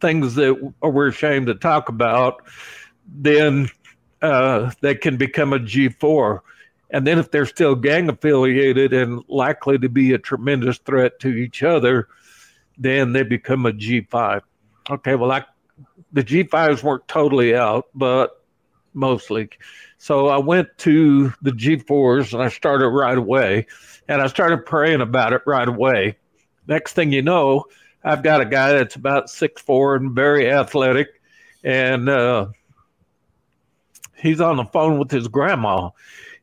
things 0.00 0.34
that 0.36 0.72
we're 0.82 1.08
ashamed 1.08 1.46
to 1.46 1.54
talk 1.54 1.88
about, 1.88 2.42
then 3.06 3.68
uh, 4.22 4.70
they 4.80 4.94
can 4.94 5.16
become 5.16 5.52
a 5.52 5.58
G4. 5.58 6.40
And 6.90 7.06
then 7.06 7.18
if 7.18 7.30
they're 7.30 7.46
still 7.46 7.74
gang 7.74 8.08
affiliated 8.08 8.92
and 8.92 9.22
likely 9.28 9.78
to 9.78 9.88
be 9.88 10.14
a 10.14 10.18
tremendous 10.18 10.78
threat 10.78 11.20
to 11.20 11.28
each 11.28 11.62
other, 11.62 12.08
then 12.78 13.12
they 13.12 13.22
become 13.22 13.66
a 13.66 13.72
G5. 13.72 14.40
Okay, 14.90 15.14
well, 15.14 15.30
I, 15.30 15.44
the 16.12 16.22
G5s 16.22 16.82
weren't 16.82 17.06
totally 17.08 17.54
out, 17.54 17.86
but 17.94 18.42
mostly. 18.94 19.50
So 19.98 20.28
I 20.28 20.38
went 20.38 20.68
to 20.78 21.32
the 21.42 21.50
G4s 21.50 22.32
and 22.32 22.42
I 22.42 22.48
started 22.48 22.88
right 22.88 23.18
away. 23.18 23.66
And 24.08 24.22
I 24.22 24.26
started 24.28 24.64
praying 24.64 25.02
about 25.02 25.32
it 25.32 25.42
right 25.44 25.68
away. 25.68 26.16
Next 26.66 26.94
thing 26.94 27.12
you 27.12 27.20
know, 27.20 27.64
I've 28.02 28.22
got 28.22 28.40
a 28.40 28.46
guy 28.46 28.72
that's 28.72 28.96
about 28.96 29.28
six 29.28 29.60
four 29.60 29.96
and 29.96 30.12
very 30.12 30.50
athletic. 30.50 31.20
And 31.62 32.08
uh, 32.08 32.46
he's 34.16 34.40
on 34.40 34.56
the 34.56 34.64
phone 34.64 34.98
with 34.98 35.10
his 35.10 35.28
grandma. 35.28 35.90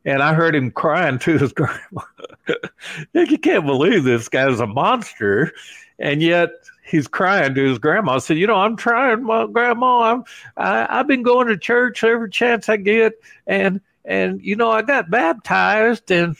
And 0.04 0.22
I 0.22 0.34
heard 0.34 0.54
him 0.54 0.70
crying 0.70 1.18
to 1.20 1.38
his 1.38 1.52
grandma. 1.54 2.02
you 3.12 3.38
can't 3.38 3.66
believe 3.66 4.04
this 4.04 4.28
guy's 4.28 4.60
a 4.60 4.66
monster. 4.66 5.52
And 5.98 6.22
yet 6.22 6.50
he's 6.86 7.08
crying 7.08 7.54
to 7.54 7.68
his 7.68 7.78
grandma. 7.78 8.14
I 8.14 8.18
said, 8.18 8.38
"You 8.38 8.46
know, 8.46 8.56
I'm 8.56 8.76
trying, 8.76 9.24
my 9.24 9.46
grandma. 9.46 10.12
I'm 10.12 10.24
I, 10.56 10.86
I've 10.88 11.06
been 11.06 11.22
going 11.22 11.48
to 11.48 11.56
church 11.56 12.04
every 12.04 12.30
chance 12.30 12.68
I 12.68 12.76
get, 12.76 13.14
and 13.46 13.80
and 14.04 14.40
you 14.42 14.56
know, 14.56 14.70
I 14.70 14.82
got 14.82 15.10
baptized, 15.10 16.10
and 16.10 16.36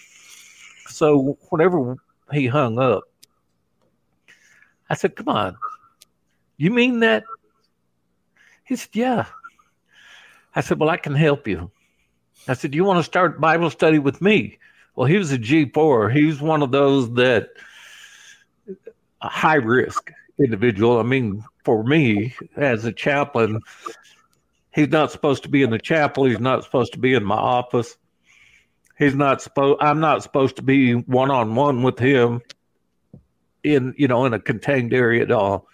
so 0.87 1.37
whenever 1.50 1.97
he 2.33 2.47
hung 2.47 2.79
up, 2.79 3.05
I 4.88 4.95
said, 4.95 5.17
"Come 5.17 5.29
on, 5.29 5.57
you 6.57 6.71
mean 6.71 7.00
that?" 7.00 7.25
He 8.65 8.76
said, 8.76 8.91
"Yeah." 8.93 9.26
I 10.55 10.61
said, 10.61 10.79
"Well, 10.79 10.91
I 10.91 10.97
can 10.97 11.15
help 11.15 11.47
you." 11.47 11.71
I 12.49 12.55
said, 12.55 12.71
"Do 12.71 12.76
you 12.76 12.85
want 12.85 12.99
to 12.99 13.05
start 13.05 13.41
Bible 13.41 13.71
study 13.71 13.99
with 13.99 14.23
me?" 14.23 14.59
Well, 14.95 15.07
he 15.07 15.19
was 15.19 15.31
a 15.33 15.38
G 15.38 15.69
four. 15.69 16.09
He 16.09 16.25
was 16.25 16.41
one 16.41 16.62
of 16.62 16.71
those 16.71 17.12
that 17.15 17.50
a 19.21 19.29
high 19.29 19.57
risk 19.57 20.11
individual. 20.38 20.99
I 20.99 21.02
mean, 21.02 21.45
for 21.64 21.83
me 21.85 22.35
as 22.57 22.85
a 22.85 22.93
chaplain, 22.93 23.61
he's 24.75 24.88
not 24.88 25.11
supposed 25.11 25.43
to 25.45 25.49
be 25.49 25.62
in 25.62 25.71
the 25.71 25.78
chapel. 25.78 26.25
He's 26.25 26.40
not 26.40 26.64
supposed 26.64 26.93
to 26.93 26.99
be 26.99 27.14
in 27.14 27.25
my 27.25 27.37
office. 27.37 27.97
He's 28.99 29.14
not 29.14 29.43
supposed. 29.43 29.78
I'm 29.83 30.00
not 30.00 30.23
supposed 30.23 30.57
to 30.57 30.62
be 30.62 30.95
one 30.95 31.31
on 31.31 31.55
one 31.55 31.83
with 31.83 31.99
him 31.99 32.40
in 33.62 33.95
you 33.99 34.09
know 34.09 34.25
in 34.25 34.33
a 34.33 34.40
contained 34.40 34.95
area 34.95 35.23
at 35.23 35.31
all. 35.31 35.69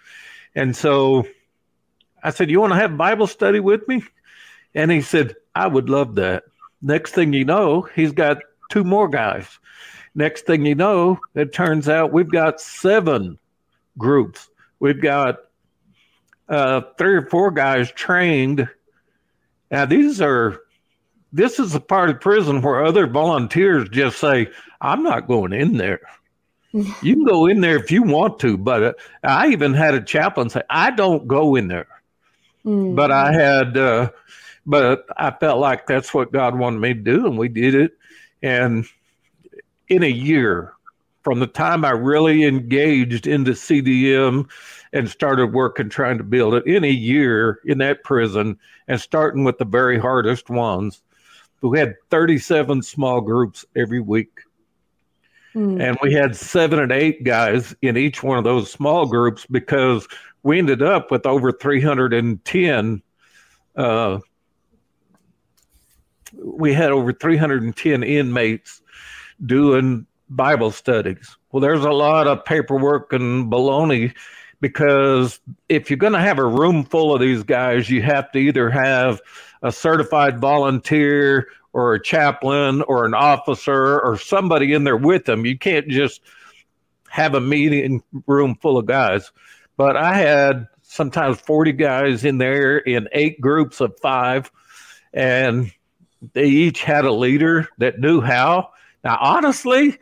And 0.55 0.75
so 0.75 1.25
I 2.21 2.31
said, 2.31 2.49
"You 2.49 2.59
want 2.59 2.73
to 2.73 2.79
have 2.79 2.97
Bible 2.97 3.27
study 3.27 3.59
with 3.59 3.87
me?" 3.87 4.03
And 4.75 4.91
he 4.91 5.01
said, 5.01 5.35
"I 5.55 5.67
would 5.67 5.89
love 5.89 6.15
that." 6.15 6.43
Next 6.81 7.13
thing 7.13 7.31
you 7.31 7.45
know, 7.45 7.87
he's 7.95 8.11
got 8.11 8.39
two 8.69 8.83
more 8.83 9.07
guys. 9.07 9.47
Next 10.15 10.45
thing 10.45 10.65
you 10.65 10.75
know, 10.75 11.19
it 11.33 11.53
turns 11.53 11.87
out 11.87 12.11
we've 12.11 12.29
got 12.29 12.59
seven 12.59 13.39
groups 13.97 14.49
We've 14.79 15.01
got 15.01 15.39
uh, 16.49 16.81
three 16.97 17.15
or 17.15 17.29
four 17.29 17.51
guys 17.51 17.91
trained. 17.91 18.67
Now, 19.71 19.85
these 19.85 20.21
are, 20.21 20.61
this 21.31 21.59
is 21.59 21.73
the 21.73 21.79
part 21.79 22.09
of 22.09 22.21
prison 22.21 22.61
where 22.61 22.83
other 22.83 23.07
volunteers 23.07 23.89
just 23.89 24.19
say, 24.19 24.47
I'm 24.81 25.03
not 25.03 25.27
going 25.27 25.53
in 25.53 25.77
there. 25.77 26.01
you 26.73 27.15
can 27.15 27.23
go 27.23 27.45
in 27.45 27.61
there 27.61 27.77
if 27.77 27.91
you 27.91 28.03
want 28.03 28.39
to, 28.39 28.57
but 28.57 28.83
uh, 28.83 28.93
I 29.23 29.49
even 29.49 29.73
had 29.73 29.93
a 29.93 30.01
chaplain 30.01 30.49
say, 30.49 30.63
I 30.69 30.91
don't 30.91 31.27
go 31.27 31.55
in 31.55 31.67
there. 31.67 31.87
Mm. 32.65 32.95
But 32.95 33.11
I 33.11 33.31
had, 33.31 33.77
uh, 33.77 34.11
but 34.65 35.05
I 35.15 35.31
felt 35.31 35.59
like 35.59 35.85
that's 35.85 36.13
what 36.13 36.31
God 36.31 36.57
wanted 36.57 36.79
me 36.79 36.93
to 36.93 36.99
do, 36.99 37.27
and 37.27 37.37
we 37.37 37.47
did 37.47 37.75
it. 37.75 37.91
And 38.41 38.85
in 39.87 40.03
a 40.03 40.09
year, 40.09 40.73
from 41.23 41.39
the 41.39 41.47
time 41.47 41.85
I 41.85 41.91
really 41.91 42.43
engaged 42.43 43.27
into 43.27 43.51
CDM 43.51 44.49
and 44.91 45.09
started 45.09 45.47
working 45.47 45.89
trying 45.89 46.17
to 46.17 46.23
build 46.23 46.53
it 46.53 46.67
in 46.67 46.83
a 46.83 46.89
year 46.89 47.59
in 47.65 47.77
that 47.79 48.03
prison 48.03 48.59
and 48.87 48.99
starting 48.99 49.43
with 49.43 49.57
the 49.57 49.65
very 49.65 49.97
hardest 49.97 50.49
ones. 50.49 51.01
We 51.61 51.79
had 51.79 51.95
37 52.09 52.81
small 52.81 53.21
groups 53.21 53.65
every 53.75 54.01
week. 54.01 54.31
Mm. 55.55 55.81
And 55.81 55.97
we 56.01 56.13
had 56.13 56.35
seven 56.35 56.79
and 56.79 56.91
eight 56.91 57.23
guys 57.23 57.75
in 57.81 57.95
each 57.95 58.21
one 58.21 58.37
of 58.37 58.43
those 58.43 58.71
small 58.71 59.05
groups 59.05 59.45
because 59.49 60.07
we 60.41 60.57
ended 60.57 60.81
up 60.81 61.09
with 61.09 61.25
over 61.25 61.51
310. 61.51 63.01
Uh, 63.75 64.19
we 66.33 66.73
had 66.73 66.91
over 66.91 67.13
310 67.13 68.03
inmates 68.03 68.81
doing 69.45 70.05
Bible 70.35 70.71
studies. 70.71 71.37
Well, 71.51 71.61
there's 71.61 71.85
a 71.85 71.91
lot 71.91 72.27
of 72.27 72.45
paperwork 72.45 73.13
and 73.13 73.51
baloney 73.51 74.13
because 74.61 75.39
if 75.69 75.89
you're 75.89 75.97
going 75.97 76.13
to 76.13 76.19
have 76.19 76.39
a 76.39 76.45
room 76.45 76.85
full 76.85 77.13
of 77.13 77.21
these 77.21 77.43
guys, 77.43 77.89
you 77.89 78.01
have 78.01 78.31
to 78.31 78.39
either 78.39 78.69
have 78.69 79.21
a 79.61 79.71
certified 79.71 80.39
volunteer 80.39 81.47
or 81.73 81.95
a 81.95 82.01
chaplain 82.01 82.81
or 82.83 83.05
an 83.05 83.13
officer 83.13 83.99
or 83.99 84.17
somebody 84.17 84.73
in 84.73 84.83
there 84.83 84.97
with 84.97 85.25
them. 85.25 85.45
You 85.45 85.57
can't 85.57 85.87
just 85.87 86.21
have 87.09 87.35
a 87.35 87.41
meeting 87.41 88.01
room 88.25 88.55
full 88.55 88.77
of 88.77 88.85
guys. 88.85 89.31
But 89.75 89.97
I 89.97 90.15
had 90.15 90.67
sometimes 90.81 91.39
40 91.41 91.73
guys 91.73 92.23
in 92.23 92.37
there 92.37 92.77
in 92.77 93.09
eight 93.11 93.41
groups 93.41 93.81
of 93.81 93.99
five, 94.01 94.51
and 95.13 95.71
they 96.33 96.45
each 96.45 96.83
had 96.83 97.05
a 97.05 97.11
leader 97.11 97.67
that 97.79 97.99
knew 97.99 98.21
how. 98.21 98.69
Now, 99.03 99.17
honestly, 99.19 99.97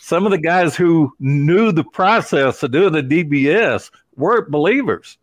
some 0.00 0.24
of 0.24 0.32
the 0.32 0.38
guys 0.38 0.76
who 0.76 1.12
knew 1.18 1.72
the 1.72 1.84
process 1.84 2.62
of 2.62 2.72
doing 2.72 2.92
the 2.92 3.02
DBS 3.02 3.90
weren't 4.16 4.50
believers, 4.50 5.18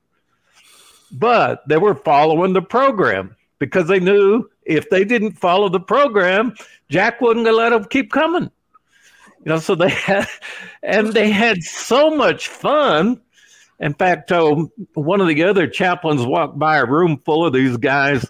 but 1.12 1.68
they 1.68 1.77
were 1.77 1.96
following 1.96 2.53
the 2.53 2.62
program 2.62 3.36
because 3.60 3.88
they 3.88 4.00
knew 4.00 4.50
if 4.65 4.89
they 4.89 5.03
didn't 5.03 5.34
follow 5.34 5.70
the 5.70 5.80
program, 5.80 6.56
Jack 6.89 7.20
to 7.20 7.32
let 7.32 7.70
them 7.70 7.86
keep 7.86 8.12
coming. 8.12 8.50
You 9.44 9.50
know, 9.50 9.60
so 9.60 9.75
they 9.75 9.89
had, 9.89 10.27
and 10.84 11.13
they 11.13 11.32
had 11.32 11.63
so 11.63 12.15
much 12.15 12.48
fun. 12.48 13.22
In 13.80 13.94
fact, 13.94 14.32
uh, 14.32 14.65
one 14.94 15.22
of 15.22 15.27
the 15.27 15.44
other 15.44 15.68
chaplains 15.68 16.24
walked 16.24 16.60
by 16.60 16.77
a 16.77 16.86
room 16.86 17.18
full 17.18 17.46
of 17.46 17.53
these 17.53 17.77
guys, 17.77 18.30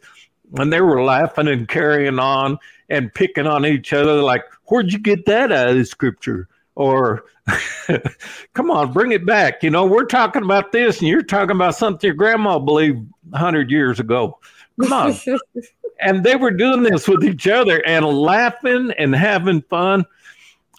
and 0.57 0.71
they 0.71 0.79
were 0.79 1.03
laughing 1.03 1.49
and 1.49 1.67
carrying 1.67 2.19
on 2.19 2.57
and 2.91 3.13
picking 3.13 3.47
on 3.47 3.65
each 3.65 3.93
other, 3.93 4.21
like, 4.21 4.43
"Where'd 4.65 4.91
you 4.91 4.99
get 4.99 5.25
that 5.25 5.51
out 5.51 5.69
of 5.69 5.77
the 5.77 5.85
scripture?" 5.85 6.47
Or, 6.75 7.25
"Come 8.53 8.69
on, 8.69 8.93
bring 8.93 9.11
it 9.11 9.25
back." 9.25 9.63
You 9.63 9.69
know, 9.69 9.85
we're 9.85 10.05
talking 10.05 10.43
about 10.43 10.71
this, 10.71 10.99
and 10.99 11.07
you're 11.07 11.23
talking 11.23 11.55
about 11.55 11.75
something 11.75 12.07
your 12.07 12.15
grandma 12.15 12.59
believed 12.59 13.07
hundred 13.33 13.71
years 13.71 13.99
ago. 13.99 14.39
Come 14.79 14.93
on. 14.93 15.15
and 16.01 16.23
they 16.23 16.35
were 16.35 16.51
doing 16.51 16.83
this 16.83 17.07
with 17.07 17.23
each 17.23 17.47
other 17.47 17.85
and 17.85 18.05
laughing 18.05 18.91
and 18.97 19.15
having 19.15 19.61
fun. 19.63 20.05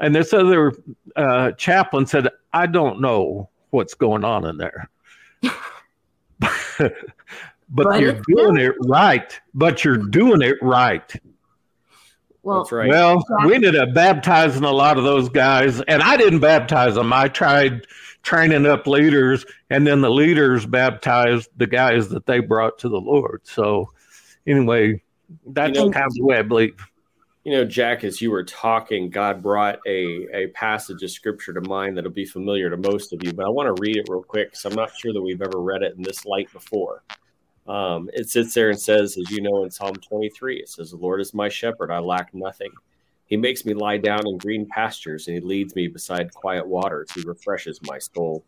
And 0.00 0.14
this 0.14 0.32
other 0.32 0.72
uh, 1.16 1.52
chaplain 1.52 2.06
said, 2.06 2.28
I 2.52 2.66
don't 2.66 3.00
know 3.00 3.48
what's 3.70 3.94
going 3.94 4.24
on 4.24 4.46
in 4.46 4.56
there. 4.56 4.90
but, 6.40 6.94
but 7.68 8.00
you're 8.00 8.20
doing 8.26 8.58
it 8.58 8.74
right. 8.80 9.40
But 9.54 9.84
you're 9.84 9.96
doing 9.96 10.42
it 10.42 10.56
right. 10.60 11.12
Well, 12.42 12.58
That's 12.58 12.72
right. 12.72 12.88
Well, 12.88 13.22
we 13.46 13.54
ended 13.54 13.76
up 13.76 13.94
baptizing 13.94 14.64
a 14.64 14.72
lot 14.72 14.98
of 14.98 15.04
those 15.04 15.28
guys, 15.28 15.80
and 15.82 16.02
I 16.02 16.16
didn't 16.16 16.40
baptize 16.40 16.96
them. 16.96 17.12
I 17.12 17.28
tried 17.28 17.86
training 18.22 18.66
up 18.66 18.86
leaders, 18.86 19.44
and 19.70 19.86
then 19.86 20.00
the 20.00 20.10
leaders 20.10 20.66
baptized 20.66 21.50
the 21.56 21.66
guys 21.68 22.08
that 22.08 22.26
they 22.26 22.40
brought 22.40 22.78
to 22.80 22.88
the 22.88 23.00
Lord. 23.00 23.42
So, 23.44 23.90
anyway, 24.46 25.02
that's 25.46 25.78
You 25.78 25.86
know- 25.86 25.90
kind 25.92 26.06
of 26.06 26.14
the 26.14 26.24
way 26.24 26.38
I 26.38 26.42
believe. 26.42 26.74
You 27.44 27.52
know, 27.52 27.64
Jack, 27.64 28.04
as 28.04 28.20
you 28.20 28.30
were 28.30 28.44
talking, 28.44 29.10
God 29.10 29.42
brought 29.42 29.80
a, 29.84 30.28
a 30.32 30.46
passage 30.48 31.02
of 31.02 31.10
scripture 31.10 31.52
to 31.52 31.60
mind 31.60 31.96
that'll 31.96 32.12
be 32.12 32.24
familiar 32.24 32.70
to 32.70 32.76
most 32.76 33.12
of 33.12 33.24
you, 33.24 33.32
but 33.32 33.44
I 33.44 33.48
want 33.48 33.66
to 33.66 33.80
read 33.82 33.96
it 33.96 34.06
real 34.08 34.22
quick 34.22 34.50
because 34.50 34.64
I'm 34.64 34.74
not 34.74 34.92
sure 34.96 35.12
that 35.12 35.20
we've 35.20 35.42
ever 35.42 35.60
read 35.60 35.82
it 35.82 35.96
in 35.96 36.02
this 36.02 36.24
light 36.24 36.52
before. 36.52 37.02
Um, 37.66 38.10
it 38.12 38.28
sits 38.28 38.54
there 38.54 38.70
and 38.70 38.80
says, 38.80 39.16
as 39.16 39.30
you 39.30 39.40
know, 39.40 39.64
in 39.64 39.70
Psalm 39.70 39.94
23, 39.94 40.58
it 40.58 40.68
says, 40.68 40.90
The 40.90 40.96
Lord 40.96 41.20
is 41.20 41.32
my 41.32 41.48
shepherd, 41.48 41.90
I 41.90 41.98
lack 41.98 42.34
nothing. 42.34 42.72
He 43.26 43.36
makes 43.36 43.64
me 43.64 43.72
lie 43.72 43.96
down 43.96 44.26
in 44.26 44.36
green 44.36 44.66
pastures, 44.66 45.26
and 45.26 45.34
he 45.34 45.40
leads 45.40 45.74
me 45.74 45.88
beside 45.88 46.34
quiet 46.34 46.66
waters. 46.66 47.10
He 47.12 47.22
refreshes 47.22 47.80
my 47.84 47.98
soul. 47.98 48.44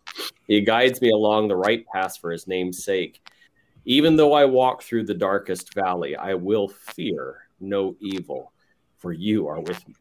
He 0.47 0.61
guides 0.61 1.01
me 1.01 1.11
along 1.11 1.49
the 1.49 1.57
right 1.57 1.87
path 1.87 2.19
for 2.19 2.31
his 2.31 2.47
name's 2.47 2.85
sake. 2.85 3.23
Even 3.87 4.17
though 4.17 4.33
I 4.33 4.45
walk 4.45 4.83
through 4.83 5.05
the 5.05 5.15
darkest 5.15 5.75
valley, 5.75 6.17
I 6.17 6.35
will 6.35 6.69
fear 6.69 7.49
no 7.61 7.97
evil, 8.01 8.53
for 8.99 9.13
you 9.13 9.47
are 9.49 9.61
with 9.61 9.87
me. 9.89 9.95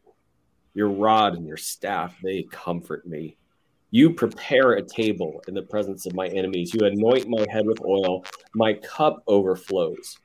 Your 0.74 0.90
rod 0.90 1.34
and 1.34 1.46
your 1.46 1.56
staff, 1.56 2.16
they 2.22 2.42
comfort 2.42 3.06
me. 3.06 3.36
You 3.94 4.12
prepare 4.12 4.72
a 4.72 4.82
table 4.82 5.40
in 5.46 5.54
the 5.54 5.62
presence 5.62 6.04
of 6.04 6.16
my 6.16 6.26
enemies. 6.26 6.74
You 6.74 6.84
anoint 6.84 7.28
my 7.28 7.46
head 7.48 7.64
with 7.64 7.80
oil. 7.82 8.24
My 8.52 8.72
cup 8.72 9.22
overflows. 9.28 10.18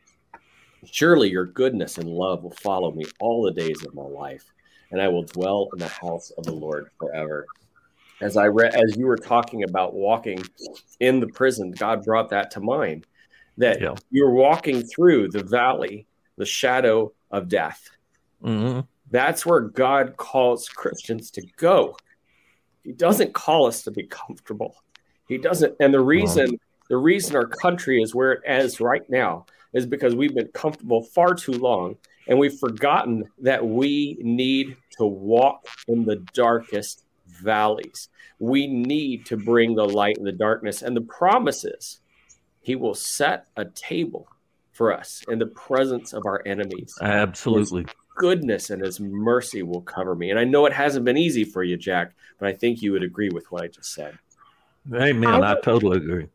Surely 0.91 1.30
your 1.30 1.46
goodness 1.46 2.00
and 2.00 2.10
love 2.10 2.41
will 2.41 2.56
follow 2.63 2.91
me 2.91 3.06
all 3.20 3.43
the 3.43 3.52
days 3.52 3.86
of 3.86 3.93
my 3.93 4.02
life, 4.02 4.43
and 4.89 5.00
I 5.00 5.08
will 5.10 5.22
dwell 5.22 5.70
in 5.74 5.78
the 5.78 5.88
house 5.88 6.32
of 6.32 6.46
the 6.46 6.52
Lord 6.52 6.89
forever. 6.98 7.46
As 8.22 8.38
I 8.38 8.48
read, 8.48 8.74
as 8.74 8.98
you 8.98 9.06
were 9.06 9.17
talking 9.17 9.63
about 9.63 9.93
walking 9.93 10.43
in 11.00 11.20
the 11.20 11.28
prison, 11.28 11.70
God 11.70 12.04
brought 12.04 12.32
that 12.32 12.50
to 12.52 12.62
mind. 12.62 13.06
That 13.60 13.82
Yeah. 13.82 13.93
you're 14.10 14.34
walking 14.34 14.82
through 14.82 15.30
the 15.30 15.43
valley, 15.43 16.08
the 16.38 16.46
shadow 16.46 17.13
of 17.30 17.48
death. 17.48 17.88
hmm 18.41 18.80
That's 19.12 19.46
where 19.46 19.62
God 19.62 20.17
calls 20.17 20.67
Christians 20.70 21.30
to 21.32 21.46
go. 21.58 21.96
He 22.84 22.92
doesn't 22.92 23.34
call 23.34 23.65
us 23.68 23.84
to 23.84 23.92
be 23.92 24.04
comfortable. 24.04 24.76
He 25.28 25.38
doesn't. 25.38 25.76
And 25.80 25.94
the 25.94 26.02
reason 26.02 26.58
the 26.89 26.98
reason 26.98 27.36
our 27.36 27.46
country 27.46 28.02
is 28.02 28.15
where 28.15 28.34
it 28.34 28.42
is 28.48 28.82
right 28.82 29.08
now 29.10 29.46
is 29.74 29.86
because 29.86 30.15
we've 30.15 30.34
been 30.34 30.50
comfortable 30.54 31.04
far 31.04 31.36
too 31.36 31.52
long 31.52 31.96
and 32.28 32.39
we've 32.39 32.58
forgotten 32.58 33.24
that 33.39 33.65
we 33.65 34.18
need 34.22 34.76
to 34.98 35.06
walk 35.06 35.68
in 35.88 36.06
the 36.06 36.18
darkest 36.34 37.06
valleys. 37.28 38.10
We 38.39 38.68
need 38.68 39.28
to 39.28 39.38
bring 39.38 39.76
the 39.76 39.86
light 39.86 40.18
in 40.18 40.24
the 40.24 40.32
darkness. 40.32 40.82
And 40.82 40.98
the 40.98 41.02
promise 41.02 41.63
is 41.63 42.00
he 42.62 42.76
will 42.76 42.96
set 42.96 43.46
a 43.56 43.65
table 43.65 44.28
for 44.72 44.94
us 44.94 45.24
in 45.28 45.39
the 45.39 45.48
presence 45.48 46.13
of 46.13 46.26
our 46.26 46.42
enemies 46.46 46.94
Absolutely. 47.02 47.86
Goodness 48.19 48.69
and 48.69 48.84
his 48.84 48.99
mercy 48.99 49.63
will 49.63 49.82
cover 49.82 50.13
me. 50.13 50.29
And 50.29 50.38
I 50.38 50.43
know 50.43 50.67
it 50.67 50.73
hasn't 50.73 51.05
been 51.05 51.17
easy 51.17 51.45
for 51.45 51.63
you, 51.63 51.77
Jack, 51.77 52.13
but 52.38 52.47
I 52.47 52.53
think 52.53 52.82
you 52.82 52.91
would 52.91 53.01
agree 53.01 53.29
with 53.29 53.51
what 53.51 53.63
I 53.63 53.67
just 53.67 53.93
said. 53.93 54.19
Amen. 54.93 55.43
I 55.43 55.53
I 55.53 55.55
totally 55.62 55.97
agree. 55.97 56.27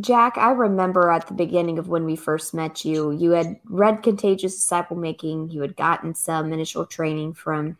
Jack, 0.00 0.38
I 0.38 0.50
remember 0.50 1.10
at 1.10 1.26
the 1.26 1.34
beginning 1.34 1.78
of 1.78 1.88
when 1.88 2.04
we 2.04 2.16
first 2.16 2.54
met 2.54 2.84
you, 2.84 3.12
you 3.12 3.32
had 3.32 3.60
read 3.64 4.02
Contagious 4.02 4.54
Disciple 4.54 4.96
Making. 4.96 5.50
You 5.50 5.60
had 5.60 5.76
gotten 5.76 6.14
some 6.14 6.52
initial 6.52 6.86
training 6.86 7.34
from 7.34 7.76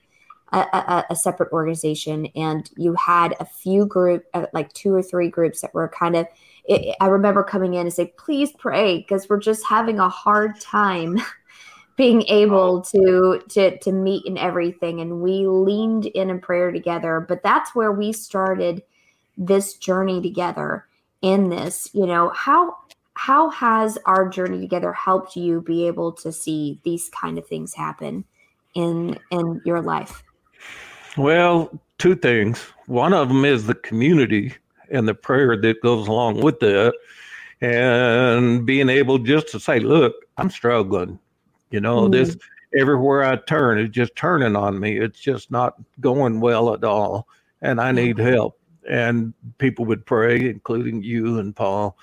a, 0.53 0.59
a, 0.59 1.05
a 1.11 1.17
separate 1.17 1.53
organization, 1.53 2.27
and 2.37 2.71
you 2.77 2.95
had 2.95 3.35
a 3.41 3.45
few 3.45 3.87
group, 3.87 4.25
uh, 4.35 4.47
like 4.53 4.73
two 4.73 4.95
or 4.95 5.03
three 5.03 5.29
groups 5.29 5.61
that 5.63 5.75
were 5.75 5.89
kind 5.89 6.17
of. 6.17 6.27
It, 6.67 6.97
I 7.01 7.07
remember 7.07 7.43
coming 7.43 7.75
in 7.75 7.81
and 7.81 7.93
say, 7.93 8.13
"Please 8.17 8.53
pray," 8.53 8.99
because 8.99 9.29
we're 9.29 9.41
just 9.41 9.65
having 9.67 9.99
a 9.99 10.09
hard 10.09 10.61
time 10.61 11.19
being 11.97 12.23
able 12.29 12.83
to 12.83 13.43
to 13.51 13.79
to 13.79 13.93
meet 13.93 14.27
and 14.27 14.39
everything. 14.39 15.01
And 15.01 15.21
we 15.21 15.47
leaned 15.47 16.07
in 16.07 16.31
in 16.31 16.41
prayer 16.41 16.73
together. 16.73 17.21
But 17.21 17.43
that's 17.43 17.75
where 17.75 17.93
we 17.93 18.13
started 18.13 18.83
this 19.37 19.75
journey 19.75 20.23
together 20.23 20.87
in 21.23 21.49
this 21.49 21.89
you 21.93 22.07
know 22.07 22.29
how 22.29 22.77
how 23.15 23.49
has 23.49 23.99
our 24.05 24.29
journey 24.29 24.61
together 24.61 24.93
helped 24.93 25.37
you 25.37 25.61
be 25.63 25.87
able 25.87 26.13
to 26.13 26.31
see 26.31 26.79
these 26.85 27.09
kind 27.09 27.39
of 27.39 27.47
things 27.47 27.73
happen 27.75 28.25
in 28.75 29.19
in 29.31 29.61
your 29.65 29.81
life 29.81 30.23
Well, 31.17 31.71
two 31.99 32.17
things. 32.17 32.59
One 32.87 33.15
of 33.15 33.29
them 33.29 33.45
is 33.45 33.67
the 33.67 33.75
community 33.75 34.55
and 34.91 35.07
the 35.07 35.15
prayer 35.15 35.57
that 35.57 35.81
goes 35.81 36.09
along 36.09 36.41
with 36.41 36.59
that, 36.61 36.93
and 37.61 38.67
being 38.67 38.89
able 38.89 39.19
just 39.19 39.49
to 39.49 39.61
say, 39.61 39.79
"Look, 39.79 40.15
I'm 40.37 40.51
struggling." 40.51 41.19
You 41.75 41.81
know, 41.81 42.03
Mhm. 42.03 42.13
this 42.13 42.37
everywhere 42.79 43.25
I 43.25 43.35
turn 43.35 43.81
is 43.81 43.91
just 43.91 44.15
turning 44.15 44.55
on 44.55 44.79
me. 44.79 44.97
It's 44.97 45.19
just 45.19 45.51
not 45.51 45.75
going 45.99 46.39
well 46.39 46.73
at 46.73 46.85
all, 46.85 47.27
and 47.63 47.81
I 47.81 47.91
need 47.91 48.17
help. 48.17 48.57
And 48.89 49.35
people 49.59 49.85
would 49.87 50.07
pray, 50.07 50.49
including 50.49 51.03
you 51.03 51.41
and 51.41 51.55
Paul. 51.57 51.99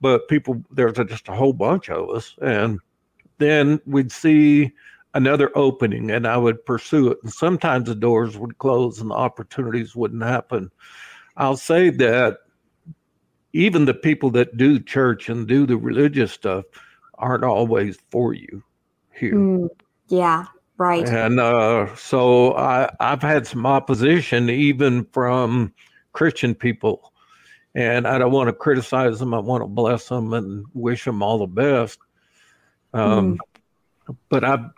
But 0.00 0.28
people, 0.28 0.62
there's 0.70 1.00
a, 1.00 1.04
just 1.04 1.26
a 1.28 1.32
whole 1.32 1.52
bunch 1.52 1.90
of 1.90 2.08
us, 2.10 2.36
and 2.40 2.78
then 3.38 3.80
we'd 3.84 4.12
see 4.12 4.70
another 5.14 5.50
opening 5.56 6.12
and 6.12 6.24
I 6.24 6.36
would 6.36 6.64
pursue 6.64 7.10
it. 7.10 7.18
And 7.24 7.32
sometimes 7.32 7.86
the 7.86 7.94
doors 7.96 8.38
would 8.38 8.58
close 8.58 9.00
and 9.00 9.10
the 9.10 9.14
opportunities 9.14 9.96
wouldn't 9.96 10.22
happen. 10.22 10.70
I'll 11.36 11.56
say 11.56 11.90
that 11.90 12.40
even 13.54 13.86
the 13.86 13.94
people 13.94 14.30
that 14.32 14.56
do 14.56 14.78
church 14.78 15.30
and 15.30 15.48
do 15.48 15.66
the 15.66 15.78
religious 15.78 16.32
stuff 16.32 16.66
aren't 17.18 17.44
always 17.44 17.98
for 18.10 18.34
you 18.34 18.62
here. 19.16 19.34
Mm, 19.34 19.68
yeah 20.08 20.46
right 20.78 21.08
And 21.08 21.40
uh, 21.40 21.94
so 21.96 22.54
I, 22.54 22.90
I've 23.00 23.22
had 23.22 23.46
some 23.46 23.66
opposition 23.66 24.50
even 24.50 25.06
from 25.06 25.72
Christian 26.12 26.54
people. 26.54 27.12
And 27.74 28.06
I 28.06 28.18
don't 28.18 28.32
want 28.32 28.48
to 28.48 28.54
criticize 28.54 29.18
them. 29.18 29.34
I 29.34 29.38
want 29.38 29.62
to 29.62 29.68
bless 29.68 30.08
them 30.08 30.32
and 30.32 30.64
wish 30.72 31.04
them 31.04 31.22
all 31.22 31.38
the 31.38 31.46
best. 31.46 31.98
Um, 32.94 33.38
But 34.30 34.44
I've, 34.44 34.70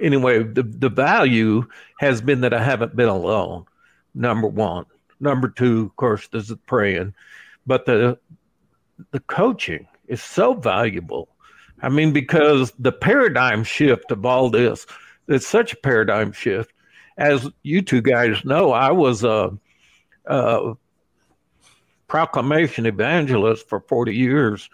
anyway, 0.00 0.44
the, 0.44 0.62
the 0.62 0.88
value 0.88 1.66
has 1.98 2.20
been 2.20 2.42
that 2.42 2.54
I 2.54 2.62
haven't 2.62 2.94
been 2.94 3.08
alone, 3.08 3.64
number 4.14 4.46
one. 4.46 4.86
Number 5.18 5.48
two, 5.48 5.86
of 5.86 5.96
course, 5.96 6.28
is 6.32 6.48
the 6.48 6.56
praying. 6.56 7.14
But 7.66 7.86
the, 7.86 8.18
the 9.10 9.20
coaching 9.20 9.88
is 10.06 10.22
so 10.22 10.54
valuable 10.54 11.28
I 11.82 11.88
mean, 11.88 12.12
because 12.12 12.72
the 12.78 12.92
paradigm 12.92 13.64
shift 13.64 14.10
of 14.10 14.24
all 14.24 14.50
this, 14.50 14.86
it's 15.28 15.46
such 15.46 15.72
a 15.72 15.76
paradigm 15.76 16.32
shift. 16.32 16.72
As 17.18 17.48
you 17.62 17.82
two 17.82 18.02
guys 18.02 18.44
know, 18.44 18.72
I 18.72 18.90
was 18.92 19.24
a, 19.24 19.56
a 20.26 20.74
proclamation 22.08 22.86
evangelist 22.86 23.68
for 23.68 23.80
40 23.80 24.14
years, 24.14 24.70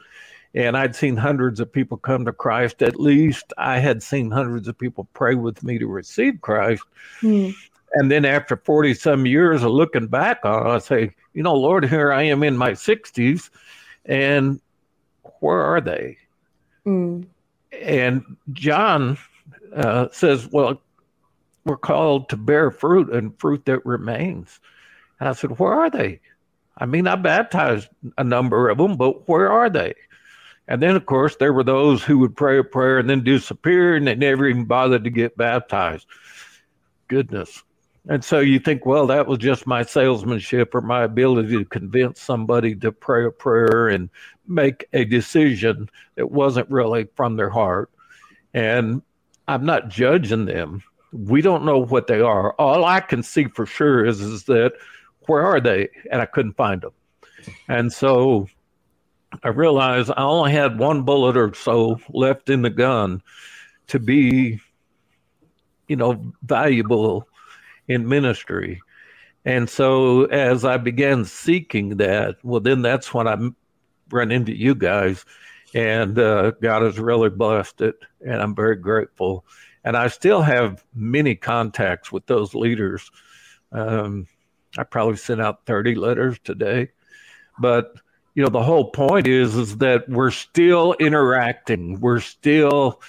and 0.55 0.77
I'd 0.77 0.95
seen 0.95 1.17
hundreds 1.17 1.61
of 1.61 1.73
people 1.73 1.97
come 1.97 2.25
to 2.25 2.33
Christ. 2.33 2.83
At 2.83 3.01
least 3.01 3.53
I 3.57 3.79
had 3.79 4.03
seen 4.03 4.31
hundreds 4.31 4.69
of 4.69 4.79
people 4.79 5.09
pray 5.15 5.35
with 5.35 5.63
me 5.63 5.79
to 5.79 5.87
receive 5.87 6.41
Christ. 6.41 6.83
Mm. 7.21 7.55
And 7.95 8.11
then 8.11 8.25
after 8.25 8.57
40 8.57 8.95
some 8.95 9.27
years 9.27 9.63
of 9.63 9.71
looking 9.71 10.07
back 10.07 10.45
on 10.45 10.67
it, 10.67 10.71
I 10.71 10.79
say, 10.79 11.15
you 11.35 11.43
know, 11.43 11.55
Lord, 11.55 11.85
here 11.89 12.13
I 12.13 12.23
am 12.25 12.43
in 12.43 12.57
my 12.57 12.73
60s, 12.73 13.51
and 14.05 14.61
where 15.41 15.61
are 15.61 15.81
they? 15.81 16.19
Mm. 16.87 17.27
And 17.73 18.37
John 18.53 19.19
uh, 19.75 20.09
says, 20.13 20.49
well, 20.51 20.81
we're 21.65 21.77
called 21.77 22.29
to 22.31 22.37
bear 22.37 22.71
fruit 22.71 23.13
and 23.13 23.39
fruit 23.39 23.65
that 23.67 23.87
remains. 23.87 24.61
And 25.21 25.29
I 25.29 25.33
said, 25.33 25.59
where 25.59 25.73
are 25.73 25.91
they? 25.91 26.21
I 26.77 26.87
mean, 26.87 27.07
I 27.07 27.17
baptized 27.17 27.89
a 28.19 28.25
number 28.25 28.69
of 28.69 28.79
them, 28.79 28.97
but 28.97 29.29
where 29.29 29.51
are 29.51 29.71
they? 29.71 29.95
And 30.69 30.83
then, 30.83 30.97
of 30.97 31.07
course, 31.07 31.37
there 31.37 31.53
were 31.53 31.65
those 31.65 32.03
who 32.03 32.19
would 32.19 32.37
pray 32.37 32.59
a 32.59 32.65
prayer 32.65 32.99
and 32.99 33.09
then 33.09 33.25
disappear 33.25 33.97
and 33.97 34.07
they 34.07 34.15
never 34.15 34.47
even 34.47 34.65
bothered 34.65 35.05
to 35.05 35.11
get 35.11 35.37
baptized. 35.37 36.07
Goodness. 37.09 37.63
And 38.09 38.25
so 38.25 38.41
you 38.41 38.59
think, 38.59 38.85
well, 38.85 39.07
that 39.07 39.29
was 39.29 39.39
just 39.39 39.67
my 39.67 39.83
salesmanship 39.83 40.75
or 40.75 40.81
my 40.81 41.05
ability 41.05 41.57
to 41.57 41.65
convince 41.65 42.21
somebody 42.21 42.75
to 42.77 42.91
pray 42.91 43.27
a 43.27 43.31
prayer 43.31 43.89
and 43.89 44.11
make 44.47 44.89
a 44.93 45.05
decision 45.05 45.89
that 46.17 46.31
wasn't 46.31 46.69
really 46.69 47.07
from 47.15 47.37
their 47.37 47.51
heart. 47.51 47.91
And 48.55 49.03
I'm 49.47 49.65
not 49.65 49.89
judging 49.89 50.47
them. 50.47 50.83
We 51.13 51.43
don't 51.43 51.65
know 51.65 51.79
what 51.79 52.09
they 52.09 52.21
are. 52.21 52.55
All 52.55 52.85
I 52.85 53.01
can 53.01 53.23
see 53.23 53.45
for 53.45 53.67
sure 53.67 54.05
is, 54.05 54.21
is 54.21 54.45
that 54.45 54.73
where 55.27 55.43
are 55.43 55.61
they? 55.61 55.89
And 56.11 56.21
I 56.21 56.27
couldn't 56.27 56.57
find 56.57 56.81
them. 56.81 56.93
And 57.69 57.93
so 57.93 58.49
I 59.45 59.49
realized 59.49 60.11
I 60.11 60.23
only 60.23 60.53
had 60.53 60.79
one 60.79 61.03
bullet 61.03 61.37
or 61.37 61.55
so 61.55 62.01
left 62.11 62.51
in 62.51 62.63
the 62.63 62.71
gun 62.71 63.23
to 63.89 64.01
be, 64.01 64.61
you 65.87 65.97
know, 65.97 66.33
valuable 66.43 67.29
in 67.93 68.09
ministry. 68.09 68.81
And 69.45 69.69
so 69.69 70.25
as 70.25 70.65
I 70.65 70.77
began 70.77 71.25
seeking 71.25 71.97
that, 71.97 72.37
well, 72.43 72.61
then 72.61 72.83
that's 72.83 73.13
when 73.13 73.27
I 73.27 73.37
run 74.11 74.31
into 74.31 74.57
you 74.57 74.75
guys. 74.75 75.25
And 75.75 76.19
uh, 76.19 76.53
God 76.63 76.83
has 76.83 76.99
really 76.99 77.31
blessed 77.31 77.81
it. 77.81 77.97
And 78.21 78.41
I'm 78.41 78.55
very 78.55 78.77
grateful. 78.77 79.45
And 79.85 79.97
I 79.97 80.09
still 80.09 80.43
have 80.43 80.85
many 80.95 81.35
contacts 81.35 82.13
with 82.13 82.27
those 82.27 82.55
leaders. 82.55 83.11
Um, 83.73 84.29
I 84.79 84.85
probably 84.85 85.17
sent 85.17 85.41
out 85.41 85.67
30 85.67 85.97
letters 85.97 86.39
today. 86.45 86.91
But 87.59 87.95
you 88.35 88.43
know 88.43 88.49
the 88.49 88.63
whole 88.63 88.91
point 88.91 89.27
is 89.27 89.55
is 89.57 89.77
that 89.79 90.09
we're 90.09 90.31
still 90.31 90.95
interacting 90.99 92.01
we're 92.01 92.21
still 92.21 93.01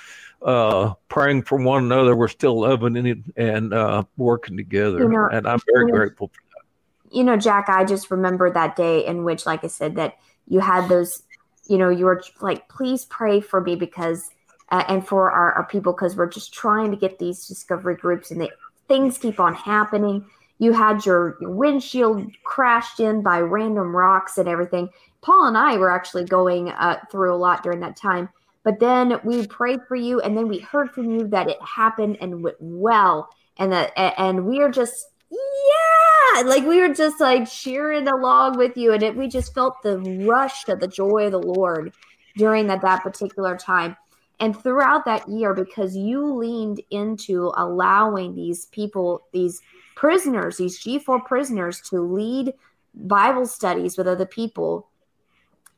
uh, 0.43 0.93
praying 1.07 1.43
for 1.43 1.57
one 1.57 1.85
another. 1.85 2.15
We're 2.15 2.27
still 2.27 2.61
loving 2.61 3.05
it 3.05 3.17
and 3.35 3.73
uh, 3.73 4.03
working 4.17 4.57
together. 4.57 4.99
You 4.99 5.09
know, 5.09 5.29
and 5.31 5.47
i'm 5.47 5.59
very 5.73 5.91
grateful 5.91 6.27
for 6.27 6.41
that. 6.55 7.15
you 7.15 7.23
know 7.23 7.37
jack 7.37 7.69
i 7.69 7.83
just 7.85 8.11
remember 8.11 8.51
that 8.51 8.75
day 8.75 9.05
in 9.05 9.23
which 9.23 9.45
like 9.45 9.63
i 9.63 9.67
said 9.67 9.95
that 9.95 10.17
you 10.47 10.59
had 10.59 10.87
those 10.89 11.23
you 11.67 11.77
know 11.77 11.89
you 11.89 12.05
were 12.05 12.21
like 12.41 12.67
please 12.67 13.05
pray 13.05 13.39
for 13.39 13.61
me 13.61 13.75
because 13.75 14.29
uh, 14.73 14.83
and 14.87 15.07
for 15.07 15.29
our, 15.31 15.53
our 15.53 15.65
people 15.65 15.93
because 15.93 16.15
we're 16.15 16.27
just 16.27 16.51
trying 16.51 16.89
to 16.89 16.97
get 16.97 17.19
these 17.19 17.45
discovery 17.45 17.95
groups 17.95 18.31
and 18.31 18.41
the, 18.41 18.49
things 18.87 19.17
keep 19.17 19.39
on 19.39 19.53
happening. 19.53 20.25
You 20.57 20.73
had 20.73 21.05
your, 21.05 21.37
your 21.39 21.51
windshield 21.51 22.31
crashed 22.43 22.99
in 22.99 23.21
by 23.21 23.39
random 23.39 23.95
rocks 23.95 24.37
and 24.37 24.47
everything. 24.47 24.89
Paul 25.21 25.45
and 25.45 25.57
I 25.57 25.77
were 25.77 25.91
actually 25.91 26.25
going 26.25 26.69
uh, 26.69 26.99
through 27.11 27.33
a 27.33 27.37
lot 27.37 27.63
during 27.63 27.81
that 27.81 27.95
time. 27.95 28.29
But 28.63 28.79
then 28.79 29.19
we 29.23 29.45
prayed 29.47 29.81
for 29.87 29.95
you, 29.95 30.21
and 30.21 30.37
then 30.37 30.47
we 30.47 30.59
heard 30.59 30.91
from 30.91 31.09
you 31.09 31.27
that 31.27 31.49
it 31.49 31.61
happened 31.61 32.17
and 32.21 32.43
went 32.43 32.57
well, 32.59 33.29
and 33.57 33.71
that 33.71 33.91
and 33.97 34.45
we 34.45 34.61
are 34.61 34.71
just 34.71 35.07
yeah, 35.29 36.41
like 36.43 36.65
we 36.65 36.79
were 36.79 36.93
just 36.93 37.19
like 37.19 37.49
cheering 37.49 38.07
along 38.07 38.57
with 38.57 38.77
you, 38.77 38.93
and 38.93 39.03
it, 39.03 39.15
we 39.15 39.27
just 39.27 39.53
felt 39.53 39.81
the 39.83 39.99
rush 40.25 40.67
of 40.69 40.79
the 40.79 40.87
joy 40.87 41.25
of 41.25 41.31
the 41.33 41.39
Lord 41.39 41.93
during 42.37 42.67
that 42.67 42.81
that 42.81 43.03
particular 43.03 43.57
time. 43.57 43.97
And 44.39 44.57
throughout 44.57 45.05
that 45.05 45.27
year, 45.29 45.53
because 45.53 45.95
you 45.95 46.25
leaned 46.33 46.81
into 46.89 47.51
allowing 47.55 48.35
these 48.35 48.65
people, 48.67 49.27
these 49.31 49.61
prisoners, 49.95 50.57
these 50.57 50.79
G4 50.79 51.23
prisoners, 51.23 51.79
to 51.89 52.01
lead 52.01 52.53
Bible 52.95 53.45
studies 53.45 53.97
with 53.97 54.07
other 54.07 54.25
people 54.25 54.89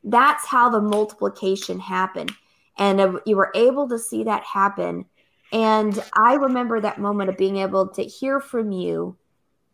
that's 0.06 0.46
how 0.46 0.70
the 0.70 0.80
multiplication 0.80 1.80
happened. 1.80 2.32
And 2.78 3.20
you 3.24 3.36
were 3.36 3.52
able 3.54 3.88
to 3.88 3.98
see 3.98 4.24
that 4.24 4.44
happen. 4.44 5.06
And 5.52 6.02
I 6.12 6.34
remember 6.34 6.80
that 6.80 6.98
moment 6.98 7.30
of 7.30 7.36
being 7.36 7.58
able 7.58 7.88
to 7.88 8.02
hear 8.02 8.40
from 8.40 8.72
you 8.72 9.16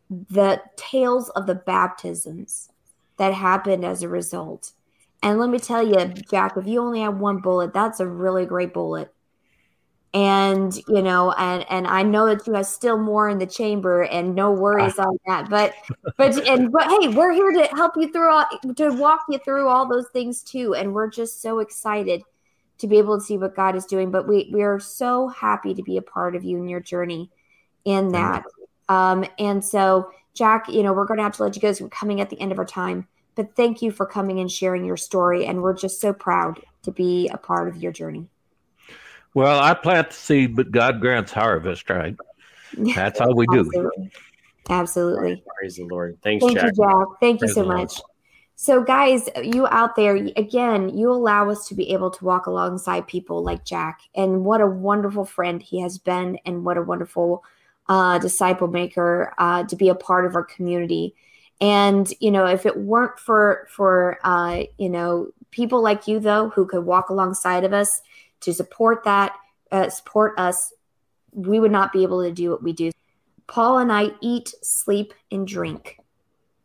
the 0.09 0.61
tales 0.75 1.29
of 1.29 1.47
the 1.47 1.55
baptisms 1.55 2.69
that 3.17 3.33
happened 3.33 3.83
as 3.83 4.03
a 4.03 4.09
result. 4.09 4.71
And 5.21 5.39
let 5.39 5.49
me 5.49 5.59
tell 5.59 5.85
you, 5.85 6.13
Jack, 6.29 6.57
if 6.57 6.67
you 6.67 6.81
only 6.81 7.01
have 7.01 7.17
one 7.17 7.39
bullet, 7.39 7.73
that's 7.73 7.99
a 7.99 8.07
really 8.07 8.45
great 8.45 8.73
bullet 8.73 9.13
and 10.13 10.77
you 10.87 11.01
know 11.01 11.31
and 11.33 11.65
and 11.71 11.87
i 11.87 12.03
know 12.03 12.27
that 12.27 12.45
you 12.45 12.53
have 12.53 12.67
still 12.67 12.97
more 12.99 13.29
in 13.29 13.39
the 13.39 13.47
chamber 13.47 14.03
and 14.03 14.35
no 14.35 14.51
worries 14.51 14.99
on 14.99 15.17
that 15.25 15.49
but 15.49 15.73
but 16.17 16.37
and 16.47 16.71
but 16.71 16.87
hey 16.87 17.07
we're 17.07 17.31
here 17.31 17.51
to 17.51 17.63
help 17.75 17.93
you 17.97 18.11
through 18.11 18.31
all 18.31 18.45
to 18.75 18.91
walk 18.91 19.21
you 19.29 19.39
through 19.39 19.67
all 19.67 19.87
those 19.87 20.07
things 20.13 20.43
too 20.43 20.75
and 20.75 20.93
we're 20.93 21.09
just 21.09 21.41
so 21.41 21.59
excited 21.59 22.21
to 22.83 22.87
be 22.87 22.97
able 22.97 23.17
to 23.17 23.25
see 23.25 23.37
what 23.37 23.55
god 23.55 23.75
is 23.75 23.85
doing 23.85 24.11
but 24.11 24.27
we 24.27 24.49
we 24.53 24.61
are 24.61 24.79
so 24.79 25.29
happy 25.29 25.73
to 25.73 25.81
be 25.81 25.97
a 25.97 26.01
part 26.01 26.35
of 26.35 26.43
you 26.43 26.57
and 26.57 26.69
your 26.69 26.79
journey 26.79 27.31
in 27.85 28.11
that 28.11 28.43
um 28.89 29.25
and 29.39 29.63
so 29.63 30.11
jack 30.33 30.67
you 30.67 30.83
know 30.83 30.93
we're 30.93 31.05
going 31.05 31.17
to 31.17 31.23
have 31.23 31.35
to 31.35 31.43
let 31.43 31.55
you 31.55 31.61
go 31.61 31.73
we're 31.79 31.89
coming 31.89 32.19
at 32.19 32.29
the 32.29 32.39
end 32.41 32.51
of 32.51 32.59
our 32.59 32.65
time 32.65 33.07
but 33.35 33.55
thank 33.55 33.81
you 33.81 33.89
for 33.89 34.05
coming 34.05 34.39
and 34.39 34.51
sharing 34.51 34.85
your 34.85 34.97
story 34.97 35.45
and 35.45 35.61
we're 35.61 35.73
just 35.73 36.01
so 36.01 36.13
proud 36.13 36.59
to 36.83 36.91
be 36.91 37.29
a 37.29 37.37
part 37.37 37.67
of 37.67 37.81
your 37.81 37.91
journey 37.91 38.27
well, 39.35 39.59
I 39.59 39.73
plant 39.73 40.09
the 40.09 40.15
seed, 40.15 40.55
but 40.55 40.71
God 40.71 41.01
grants 41.01 41.31
harvest, 41.31 41.89
right? 41.89 42.15
That's 42.77 43.17
how 43.17 43.33
we 43.33 43.47
do. 43.47 43.61
Absolutely. 43.71 44.11
Absolutely. 44.69 45.43
Praise 45.57 45.75
the 45.77 45.85
Lord. 45.85 46.19
Thanks, 46.21 46.45
Thank 46.45 46.55
Jack. 46.55 46.65
you, 46.65 46.83
Jack. 46.83 47.07
Thank 47.19 47.39
Praise 47.39 47.49
you 47.49 47.63
so 47.63 47.65
much. 47.65 47.99
So, 48.63 48.81
guys, 48.81 49.27
you 49.43 49.67
out 49.67 49.97
there, 49.97 50.15
again, 50.15 50.97
you 50.97 51.11
allow 51.11 51.49
us 51.49 51.67
to 51.67 51.75
be 51.75 51.91
able 51.91 52.09
to 52.11 52.23
walk 52.23 52.45
alongside 52.45 53.09
people 53.09 53.43
like 53.43 53.65
Jack. 53.65 53.99
And 54.15 54.45
what 54.45 54.61
a 54.61 54.65
wonderful 54.65 55.25
friend 55.25 55.61
he 55.61 55.81
has 55.81 55.97
been, 55.97 56.39
and 56.45 56.63
what 56.63 56.77
a 56.77 56.81
wonderful 56.81 57.43
uh, 57.89 58.19
disciple 58.19 58.69
maker 58.69 59.33
uh, 59.37 59.65
to 59.65 59.75
be 59.75 59.89
a 59.89 59.95
part 59.95 60.25
of 60.25 60.33
our 60.33 60.45
community. 60.45 61.13
And 61.59 62.09
you 62.21 62.31
know, 62.31 62.45
if 62.45 62.65
it 62.65 62.77
weren't 62.77 63.19
for 63.19 63.67
for 63.69 64.17
uh, 64.23 64.63
you 64.77 64.87
know 64.87 65.33
people 65.51 65.83
like 65.83 66.07
you 66.07 66.21
though, 66.21 66.47
who 66.47 66.65
could 66.65 66.85
walk 66.85 67.09
alongside 67.09 67.65
of 67.65 67.73
us 67.73 68.01
to 68.39 68.53
support 68.53 69.03
that, 69.03 69.35
uh, 69.73 69.89
support 69.89 70.39
us, 70.39 70.71
we 71.33 71.59
would 71.59 71.73
not 71.73 71.91
be 71.91 72.03
able 72.03 72.23
to 72.23 72.31
do 72.31 72.51
what 72.51 72.63
we 72.63 72.71
do. 72.71 72.91
Paul 73.45 73.79
and 73.79 73.91
I 73.91 74.11
eat, 74.21 74.53
sleep, 74.61 75.13
and 75.29 75.45
drink, 75.45 75.99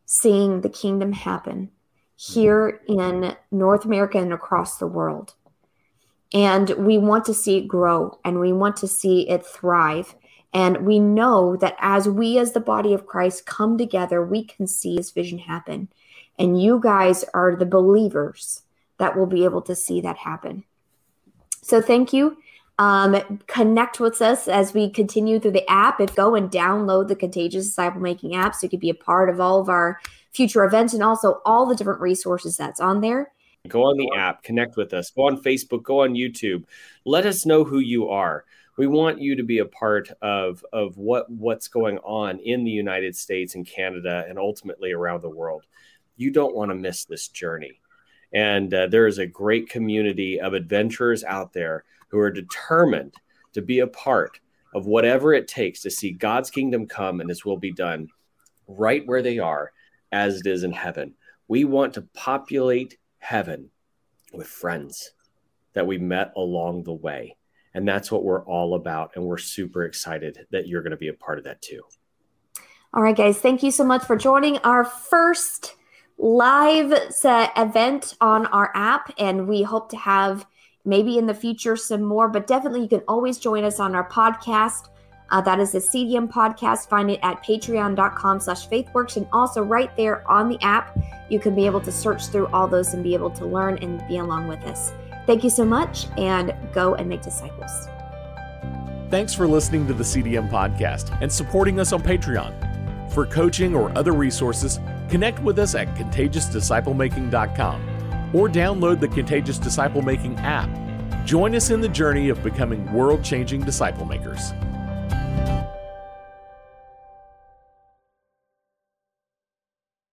seeing 0.07 0.61
the 0.61 0.71
kingdom 0.71 1.11
happen 1.11 1.73
here 2.21 2.81
in 2.89 3.37
North 3.53 3.85
America 3.85 4.19
and 4.19 4.33
across 4.33 4.79
the 4.79 4.89
world. 4.89 5.35
And 6.35 6.71
we 6.71 6.99
want 6.99 7.25
to 7.27 7.35
see 7.35 7.59
it 7.59 7.69
grow 7.69 8.19
and 8.25 8.41
we 8.41 8.53
want 8.53 8.77
to 8.79 8.89
see 8.89 9.29
it 9.29 9.47
thrive. 9.47 10.17
And 10.53 10.79
we 10.85 10.99
know 10.99 11.57
that 11.57 11.77
as 11.79 12.09
we, 12.09 12.37
as 12.39 12.53
the 12.53 12.61
body 12.61 12.93
of 12.93 13.07
Christ, 13.07 13.47
come 13.47 13.79
together, 13.79 14.25
we 14.25 14.43
can 14.43 14.67
see 14.67 14.97
this 14.97 15.13
vision 15.13 15.39
happen. 15.39 15.89
And 16.37 16.61
you 16.61 16.81
guys 16.83 17.25
are 17.35 17.55
the 17.55 17.67
believers 17.67 18.63
that 18.99 19.17
will 19.17 19.27
be 19.27 19.45
able 19.45 19.63
to 19.63 19.77
see 19.77 20.01
that 20.01 20.17
happen. 20.17 20.65
So 21.63 21.81
thank 21.81 22.13
you. 22.13 22.39
Um, 22.81 23.41
connect 23.47 24.01
with 24.01 24.21
us 24.21 24.49
as 24.49 24.75
we 24.75 24.91
continue 24.91 25.39
through 25.39 25.53
the 25.53 25.71
app. 25.71 26.01
If 26.01 26.17
go 26.17 26.35
and 26.35 26.51
download 26.51 27.07
the 27.07 27.17
Contagious 27.17 27.67
Disciple 27.67 28.01
Making 28.01 28.35
app 28.35 28.57
so 28.57 28.65
you 28.65 28.71
can 28.71 28.81
be 28.81 28.91
a 28.91 28.95
part 28.95 29.31
of 29.31 29.41
all 29.41 29.61
of 29.61 29.69
our 29.69 30.01
future 30.39 30.63
events 30.63 30.95
and 30.95 31.03
also 31.03 31.41
all 31.45 31.67
the 31.67 31.75
different 31.75 32.01
resources 32.01 32.57
that's 32.57 32.79
on 32.79 33.01
there. 33.01 33.33
Go 33.67 33.83
on 33.83 33.97
the 33.97 34.17
app, 34.17 34.45
connect 34.45 34.77
with 34.77 34.95
us, 34.95 35.11
go 35.11 35.27
on 35.27 35.43
Facebook, 35.43 35.83
go 35.83 36.03
on 36.05 36.15
YouTube. 36.15 36.63
Let 37.05 37.27
us 37.27 37.45
know 37.45 37.65
who 37.65 37.81
you 37.81 38.09
are. 38.09 38.45
We 38.77 38.87
want 38.87 39.21
you 39.21 39.35
to 39.35 39.43
be 39.43 39.59
a 39.59 39.65
part 39.65 40.13
of, 40.23 40.65
of 40.73 40.97
what, 40.97 41.29
what's 41.29 41.67
going 41.67 41.99
on 41.99 42.39
in 42.39 42.63
the 42.63 42.71
United 42.71 43.17
States 43.17 43.57
and 43.57 43.67
Canada 43.67 44.25
and 44.29 44.39
ultimately 44.39 44.93
around 44.93 45.23
the 45.23 45.29
world. 45.29 45.65
You 46.17 46.31
don't 46.31 46.55
want 46.55 46.71
to 46.71 46.77
miss 46.77 47.05
this 47.05 47.27
journey. 47.27 47.81
And 48.33 48.73
uh, 48.73 48.87
there 48.87 49.09
is 49.09 49.19
a 49.19 49.27
great 49.27 49.69
community 49.69 50.41
of 50.41 50.55
adventurers 50.55 51.25
out 51.25 51.53
there 51.53 51.83
who 52.11 52.21
are 52.21 52.31
determined 52.31 53.15
to 53.55 53.61
be 53.61 53.81
a 53.81 53.89
part 53.89 54.39
of 54.73 54.87
whatever 54.87 55.35
it 55.35 55.49
takes 55.49 55.83
to 55.83 55.91
see 55.91 56.13
God's 56.13 56.49
kingdom 56.49 56.87
come 56.87 57.21
and 57.21 57.29
His 57.29 57.45
will 57.45 57.57
be 57.57 57.73
done 57.73 58.07
right 58.69 59.05
where 59.05 59.23
they 59.23 59.41
are 59.41 59.73
as 60.13 60.41
it 60.41 60.47
is 60.47 60.63
in 60.63 60.73
heaven. 60.73 61.15
We 61.47 61.65
want 61.65 61.95
to 61.95 62.03
populate 62.15 62.99
heaven 63.19 63.71
with 64.33 64.47
friends 64.47 65.13
that 65.75 65.87
we 65.87 65.99
met 65.99 66.33
along 66.37 66.85
the 66.85 66.93
way. 66.93 67.37
And 67.75 67.87
that's 67.87 68.11
what 68.11 68.25
we're 68.25 68.45
all 68.45 68.75
about. 68.75 69.13
And 69.15 69.25
we're 69.25 69.39
super 69.39 69.85
excited 69.85 70.47
that 70.51 70.67
you're 70.67 70.83
going 70.83 70.91
to 70.91 70.97
be 70.97 71.09
a 71.09 71.15
part 71.15 71.39
of 71.39 71.45
that 71.45 71.63
too. 71.63 71.83
All 72.95 73.03
right, 73.03 73.17
guys, 73.17 73.39
thank 73.39 73.63
you 73.63 73.71
so 73.71 73.85
much 73.85 74.05
for 74.05 74.17
joining 74.17 74.59
our 74.59 74.85
first 74.85 75.77
live 76.17 77.13
set 77.13 77.53
event 77.57 78.15
on 78.21 78.47
our 78.47 78.73
app. 78.75 79.13
And 79.19 79.47
we 79.47 79.63
hope 79.63 79.91
to 79.91 79.97
have 79.97 80.47
maybe 80.85 81.19
in 81.19 81.27
the 81.27 81.35
future 81.35 81.77
some 81.77 82.03
more, 82.03 82.29
but 82.29 82.47
definitely 82.47 82.83
you 82.83 82.89
can 82.89 83.03
always 83.07 83.39
join 83.39 83.63
us 83.63 83.79
on 83.79 83.95
our 83.95 84.09
podcast. 84.09 84.89
Uh, 85.31 85.41
that 85.43 85.61
is 85.61 85.73
the 85.73 85.79
CDM 85.79 86.31
podcast. 86.31 86.89
Find 86.89 87.11
it 87.11 87.21
at 87.23 87.45
patreon.com 87.45 88.41
slash 88.41 88.69
faithworks. 88.69 89.17
And 89.17 89.27
also 89.33 89.63
right 89.63 89.95
there 89.97 90.29
on 90.31 90.49
the 90.49 90.59
app, 90.63 90.99
you 91.29 91.39
can 91.39 91.55
be 91.55 91.67
able 91.67 91.81
to 91.83 91.93
search 91.93 92.29
through 92.29 92.47
all 92.49 92.67
those 92.67 92.95
and 92.95 93.05
be 93.05 93.15
able 93.15 93.31
to 93.31 93.45
learn 93.45 93.79
and 93.79 94.07
be 94.09 94.19
along 94.19 94.49
with 94.49 94.63
us. 94.65 94.93
Thank 95.27 95.45
you 95.45 95.51
so 95.51 95.65
much 95.65 96.07
and 96.17 96.55
go 96.73 96.95
and 96.95 97.09
make 97.09 97.23
disciples. 97.23 97.89
Thanks 99.11 99.35
for 99.35 99.47
listening 99.47 99.87
to 99.87 99.95
the 99.95 100.05
CDM 100.05 100.51
podcast 100.51 101.17
and 101.21 101.33
supporting 101.33 101.81
us 101.81 101.93
on 101.93 102.03
Patreon. 102.03 103.13
For 103.13 103.27
coaching 103.27 103.75
or 103.75 103.91
other 103.97 104.13
resources, 104.13 104.81
connect 105.09 105.41
with 105.41 105.59
us 105.59 105.75
at 105.75 105.95
contagiousdisciplemaking.com 105.97 108.31
or 108.35 108.49
download 108.49 109.01
the 109.01 109.09
Contagious 109.09 109.59
Disciple 109.59 110.03
Making 110.03 110.37
app. 110.39 110.69
Join 111.25 111.55
us 111.55 111.71
in 111.71 111.81
the 111.81 111.89
journey 111.89 112.29
of 112.29 112.43
becoming 112.43 112.93
world 112.93 113.25
changing 113.25 113.63
disciple 113.63 114.05
makers. 114.05 114.53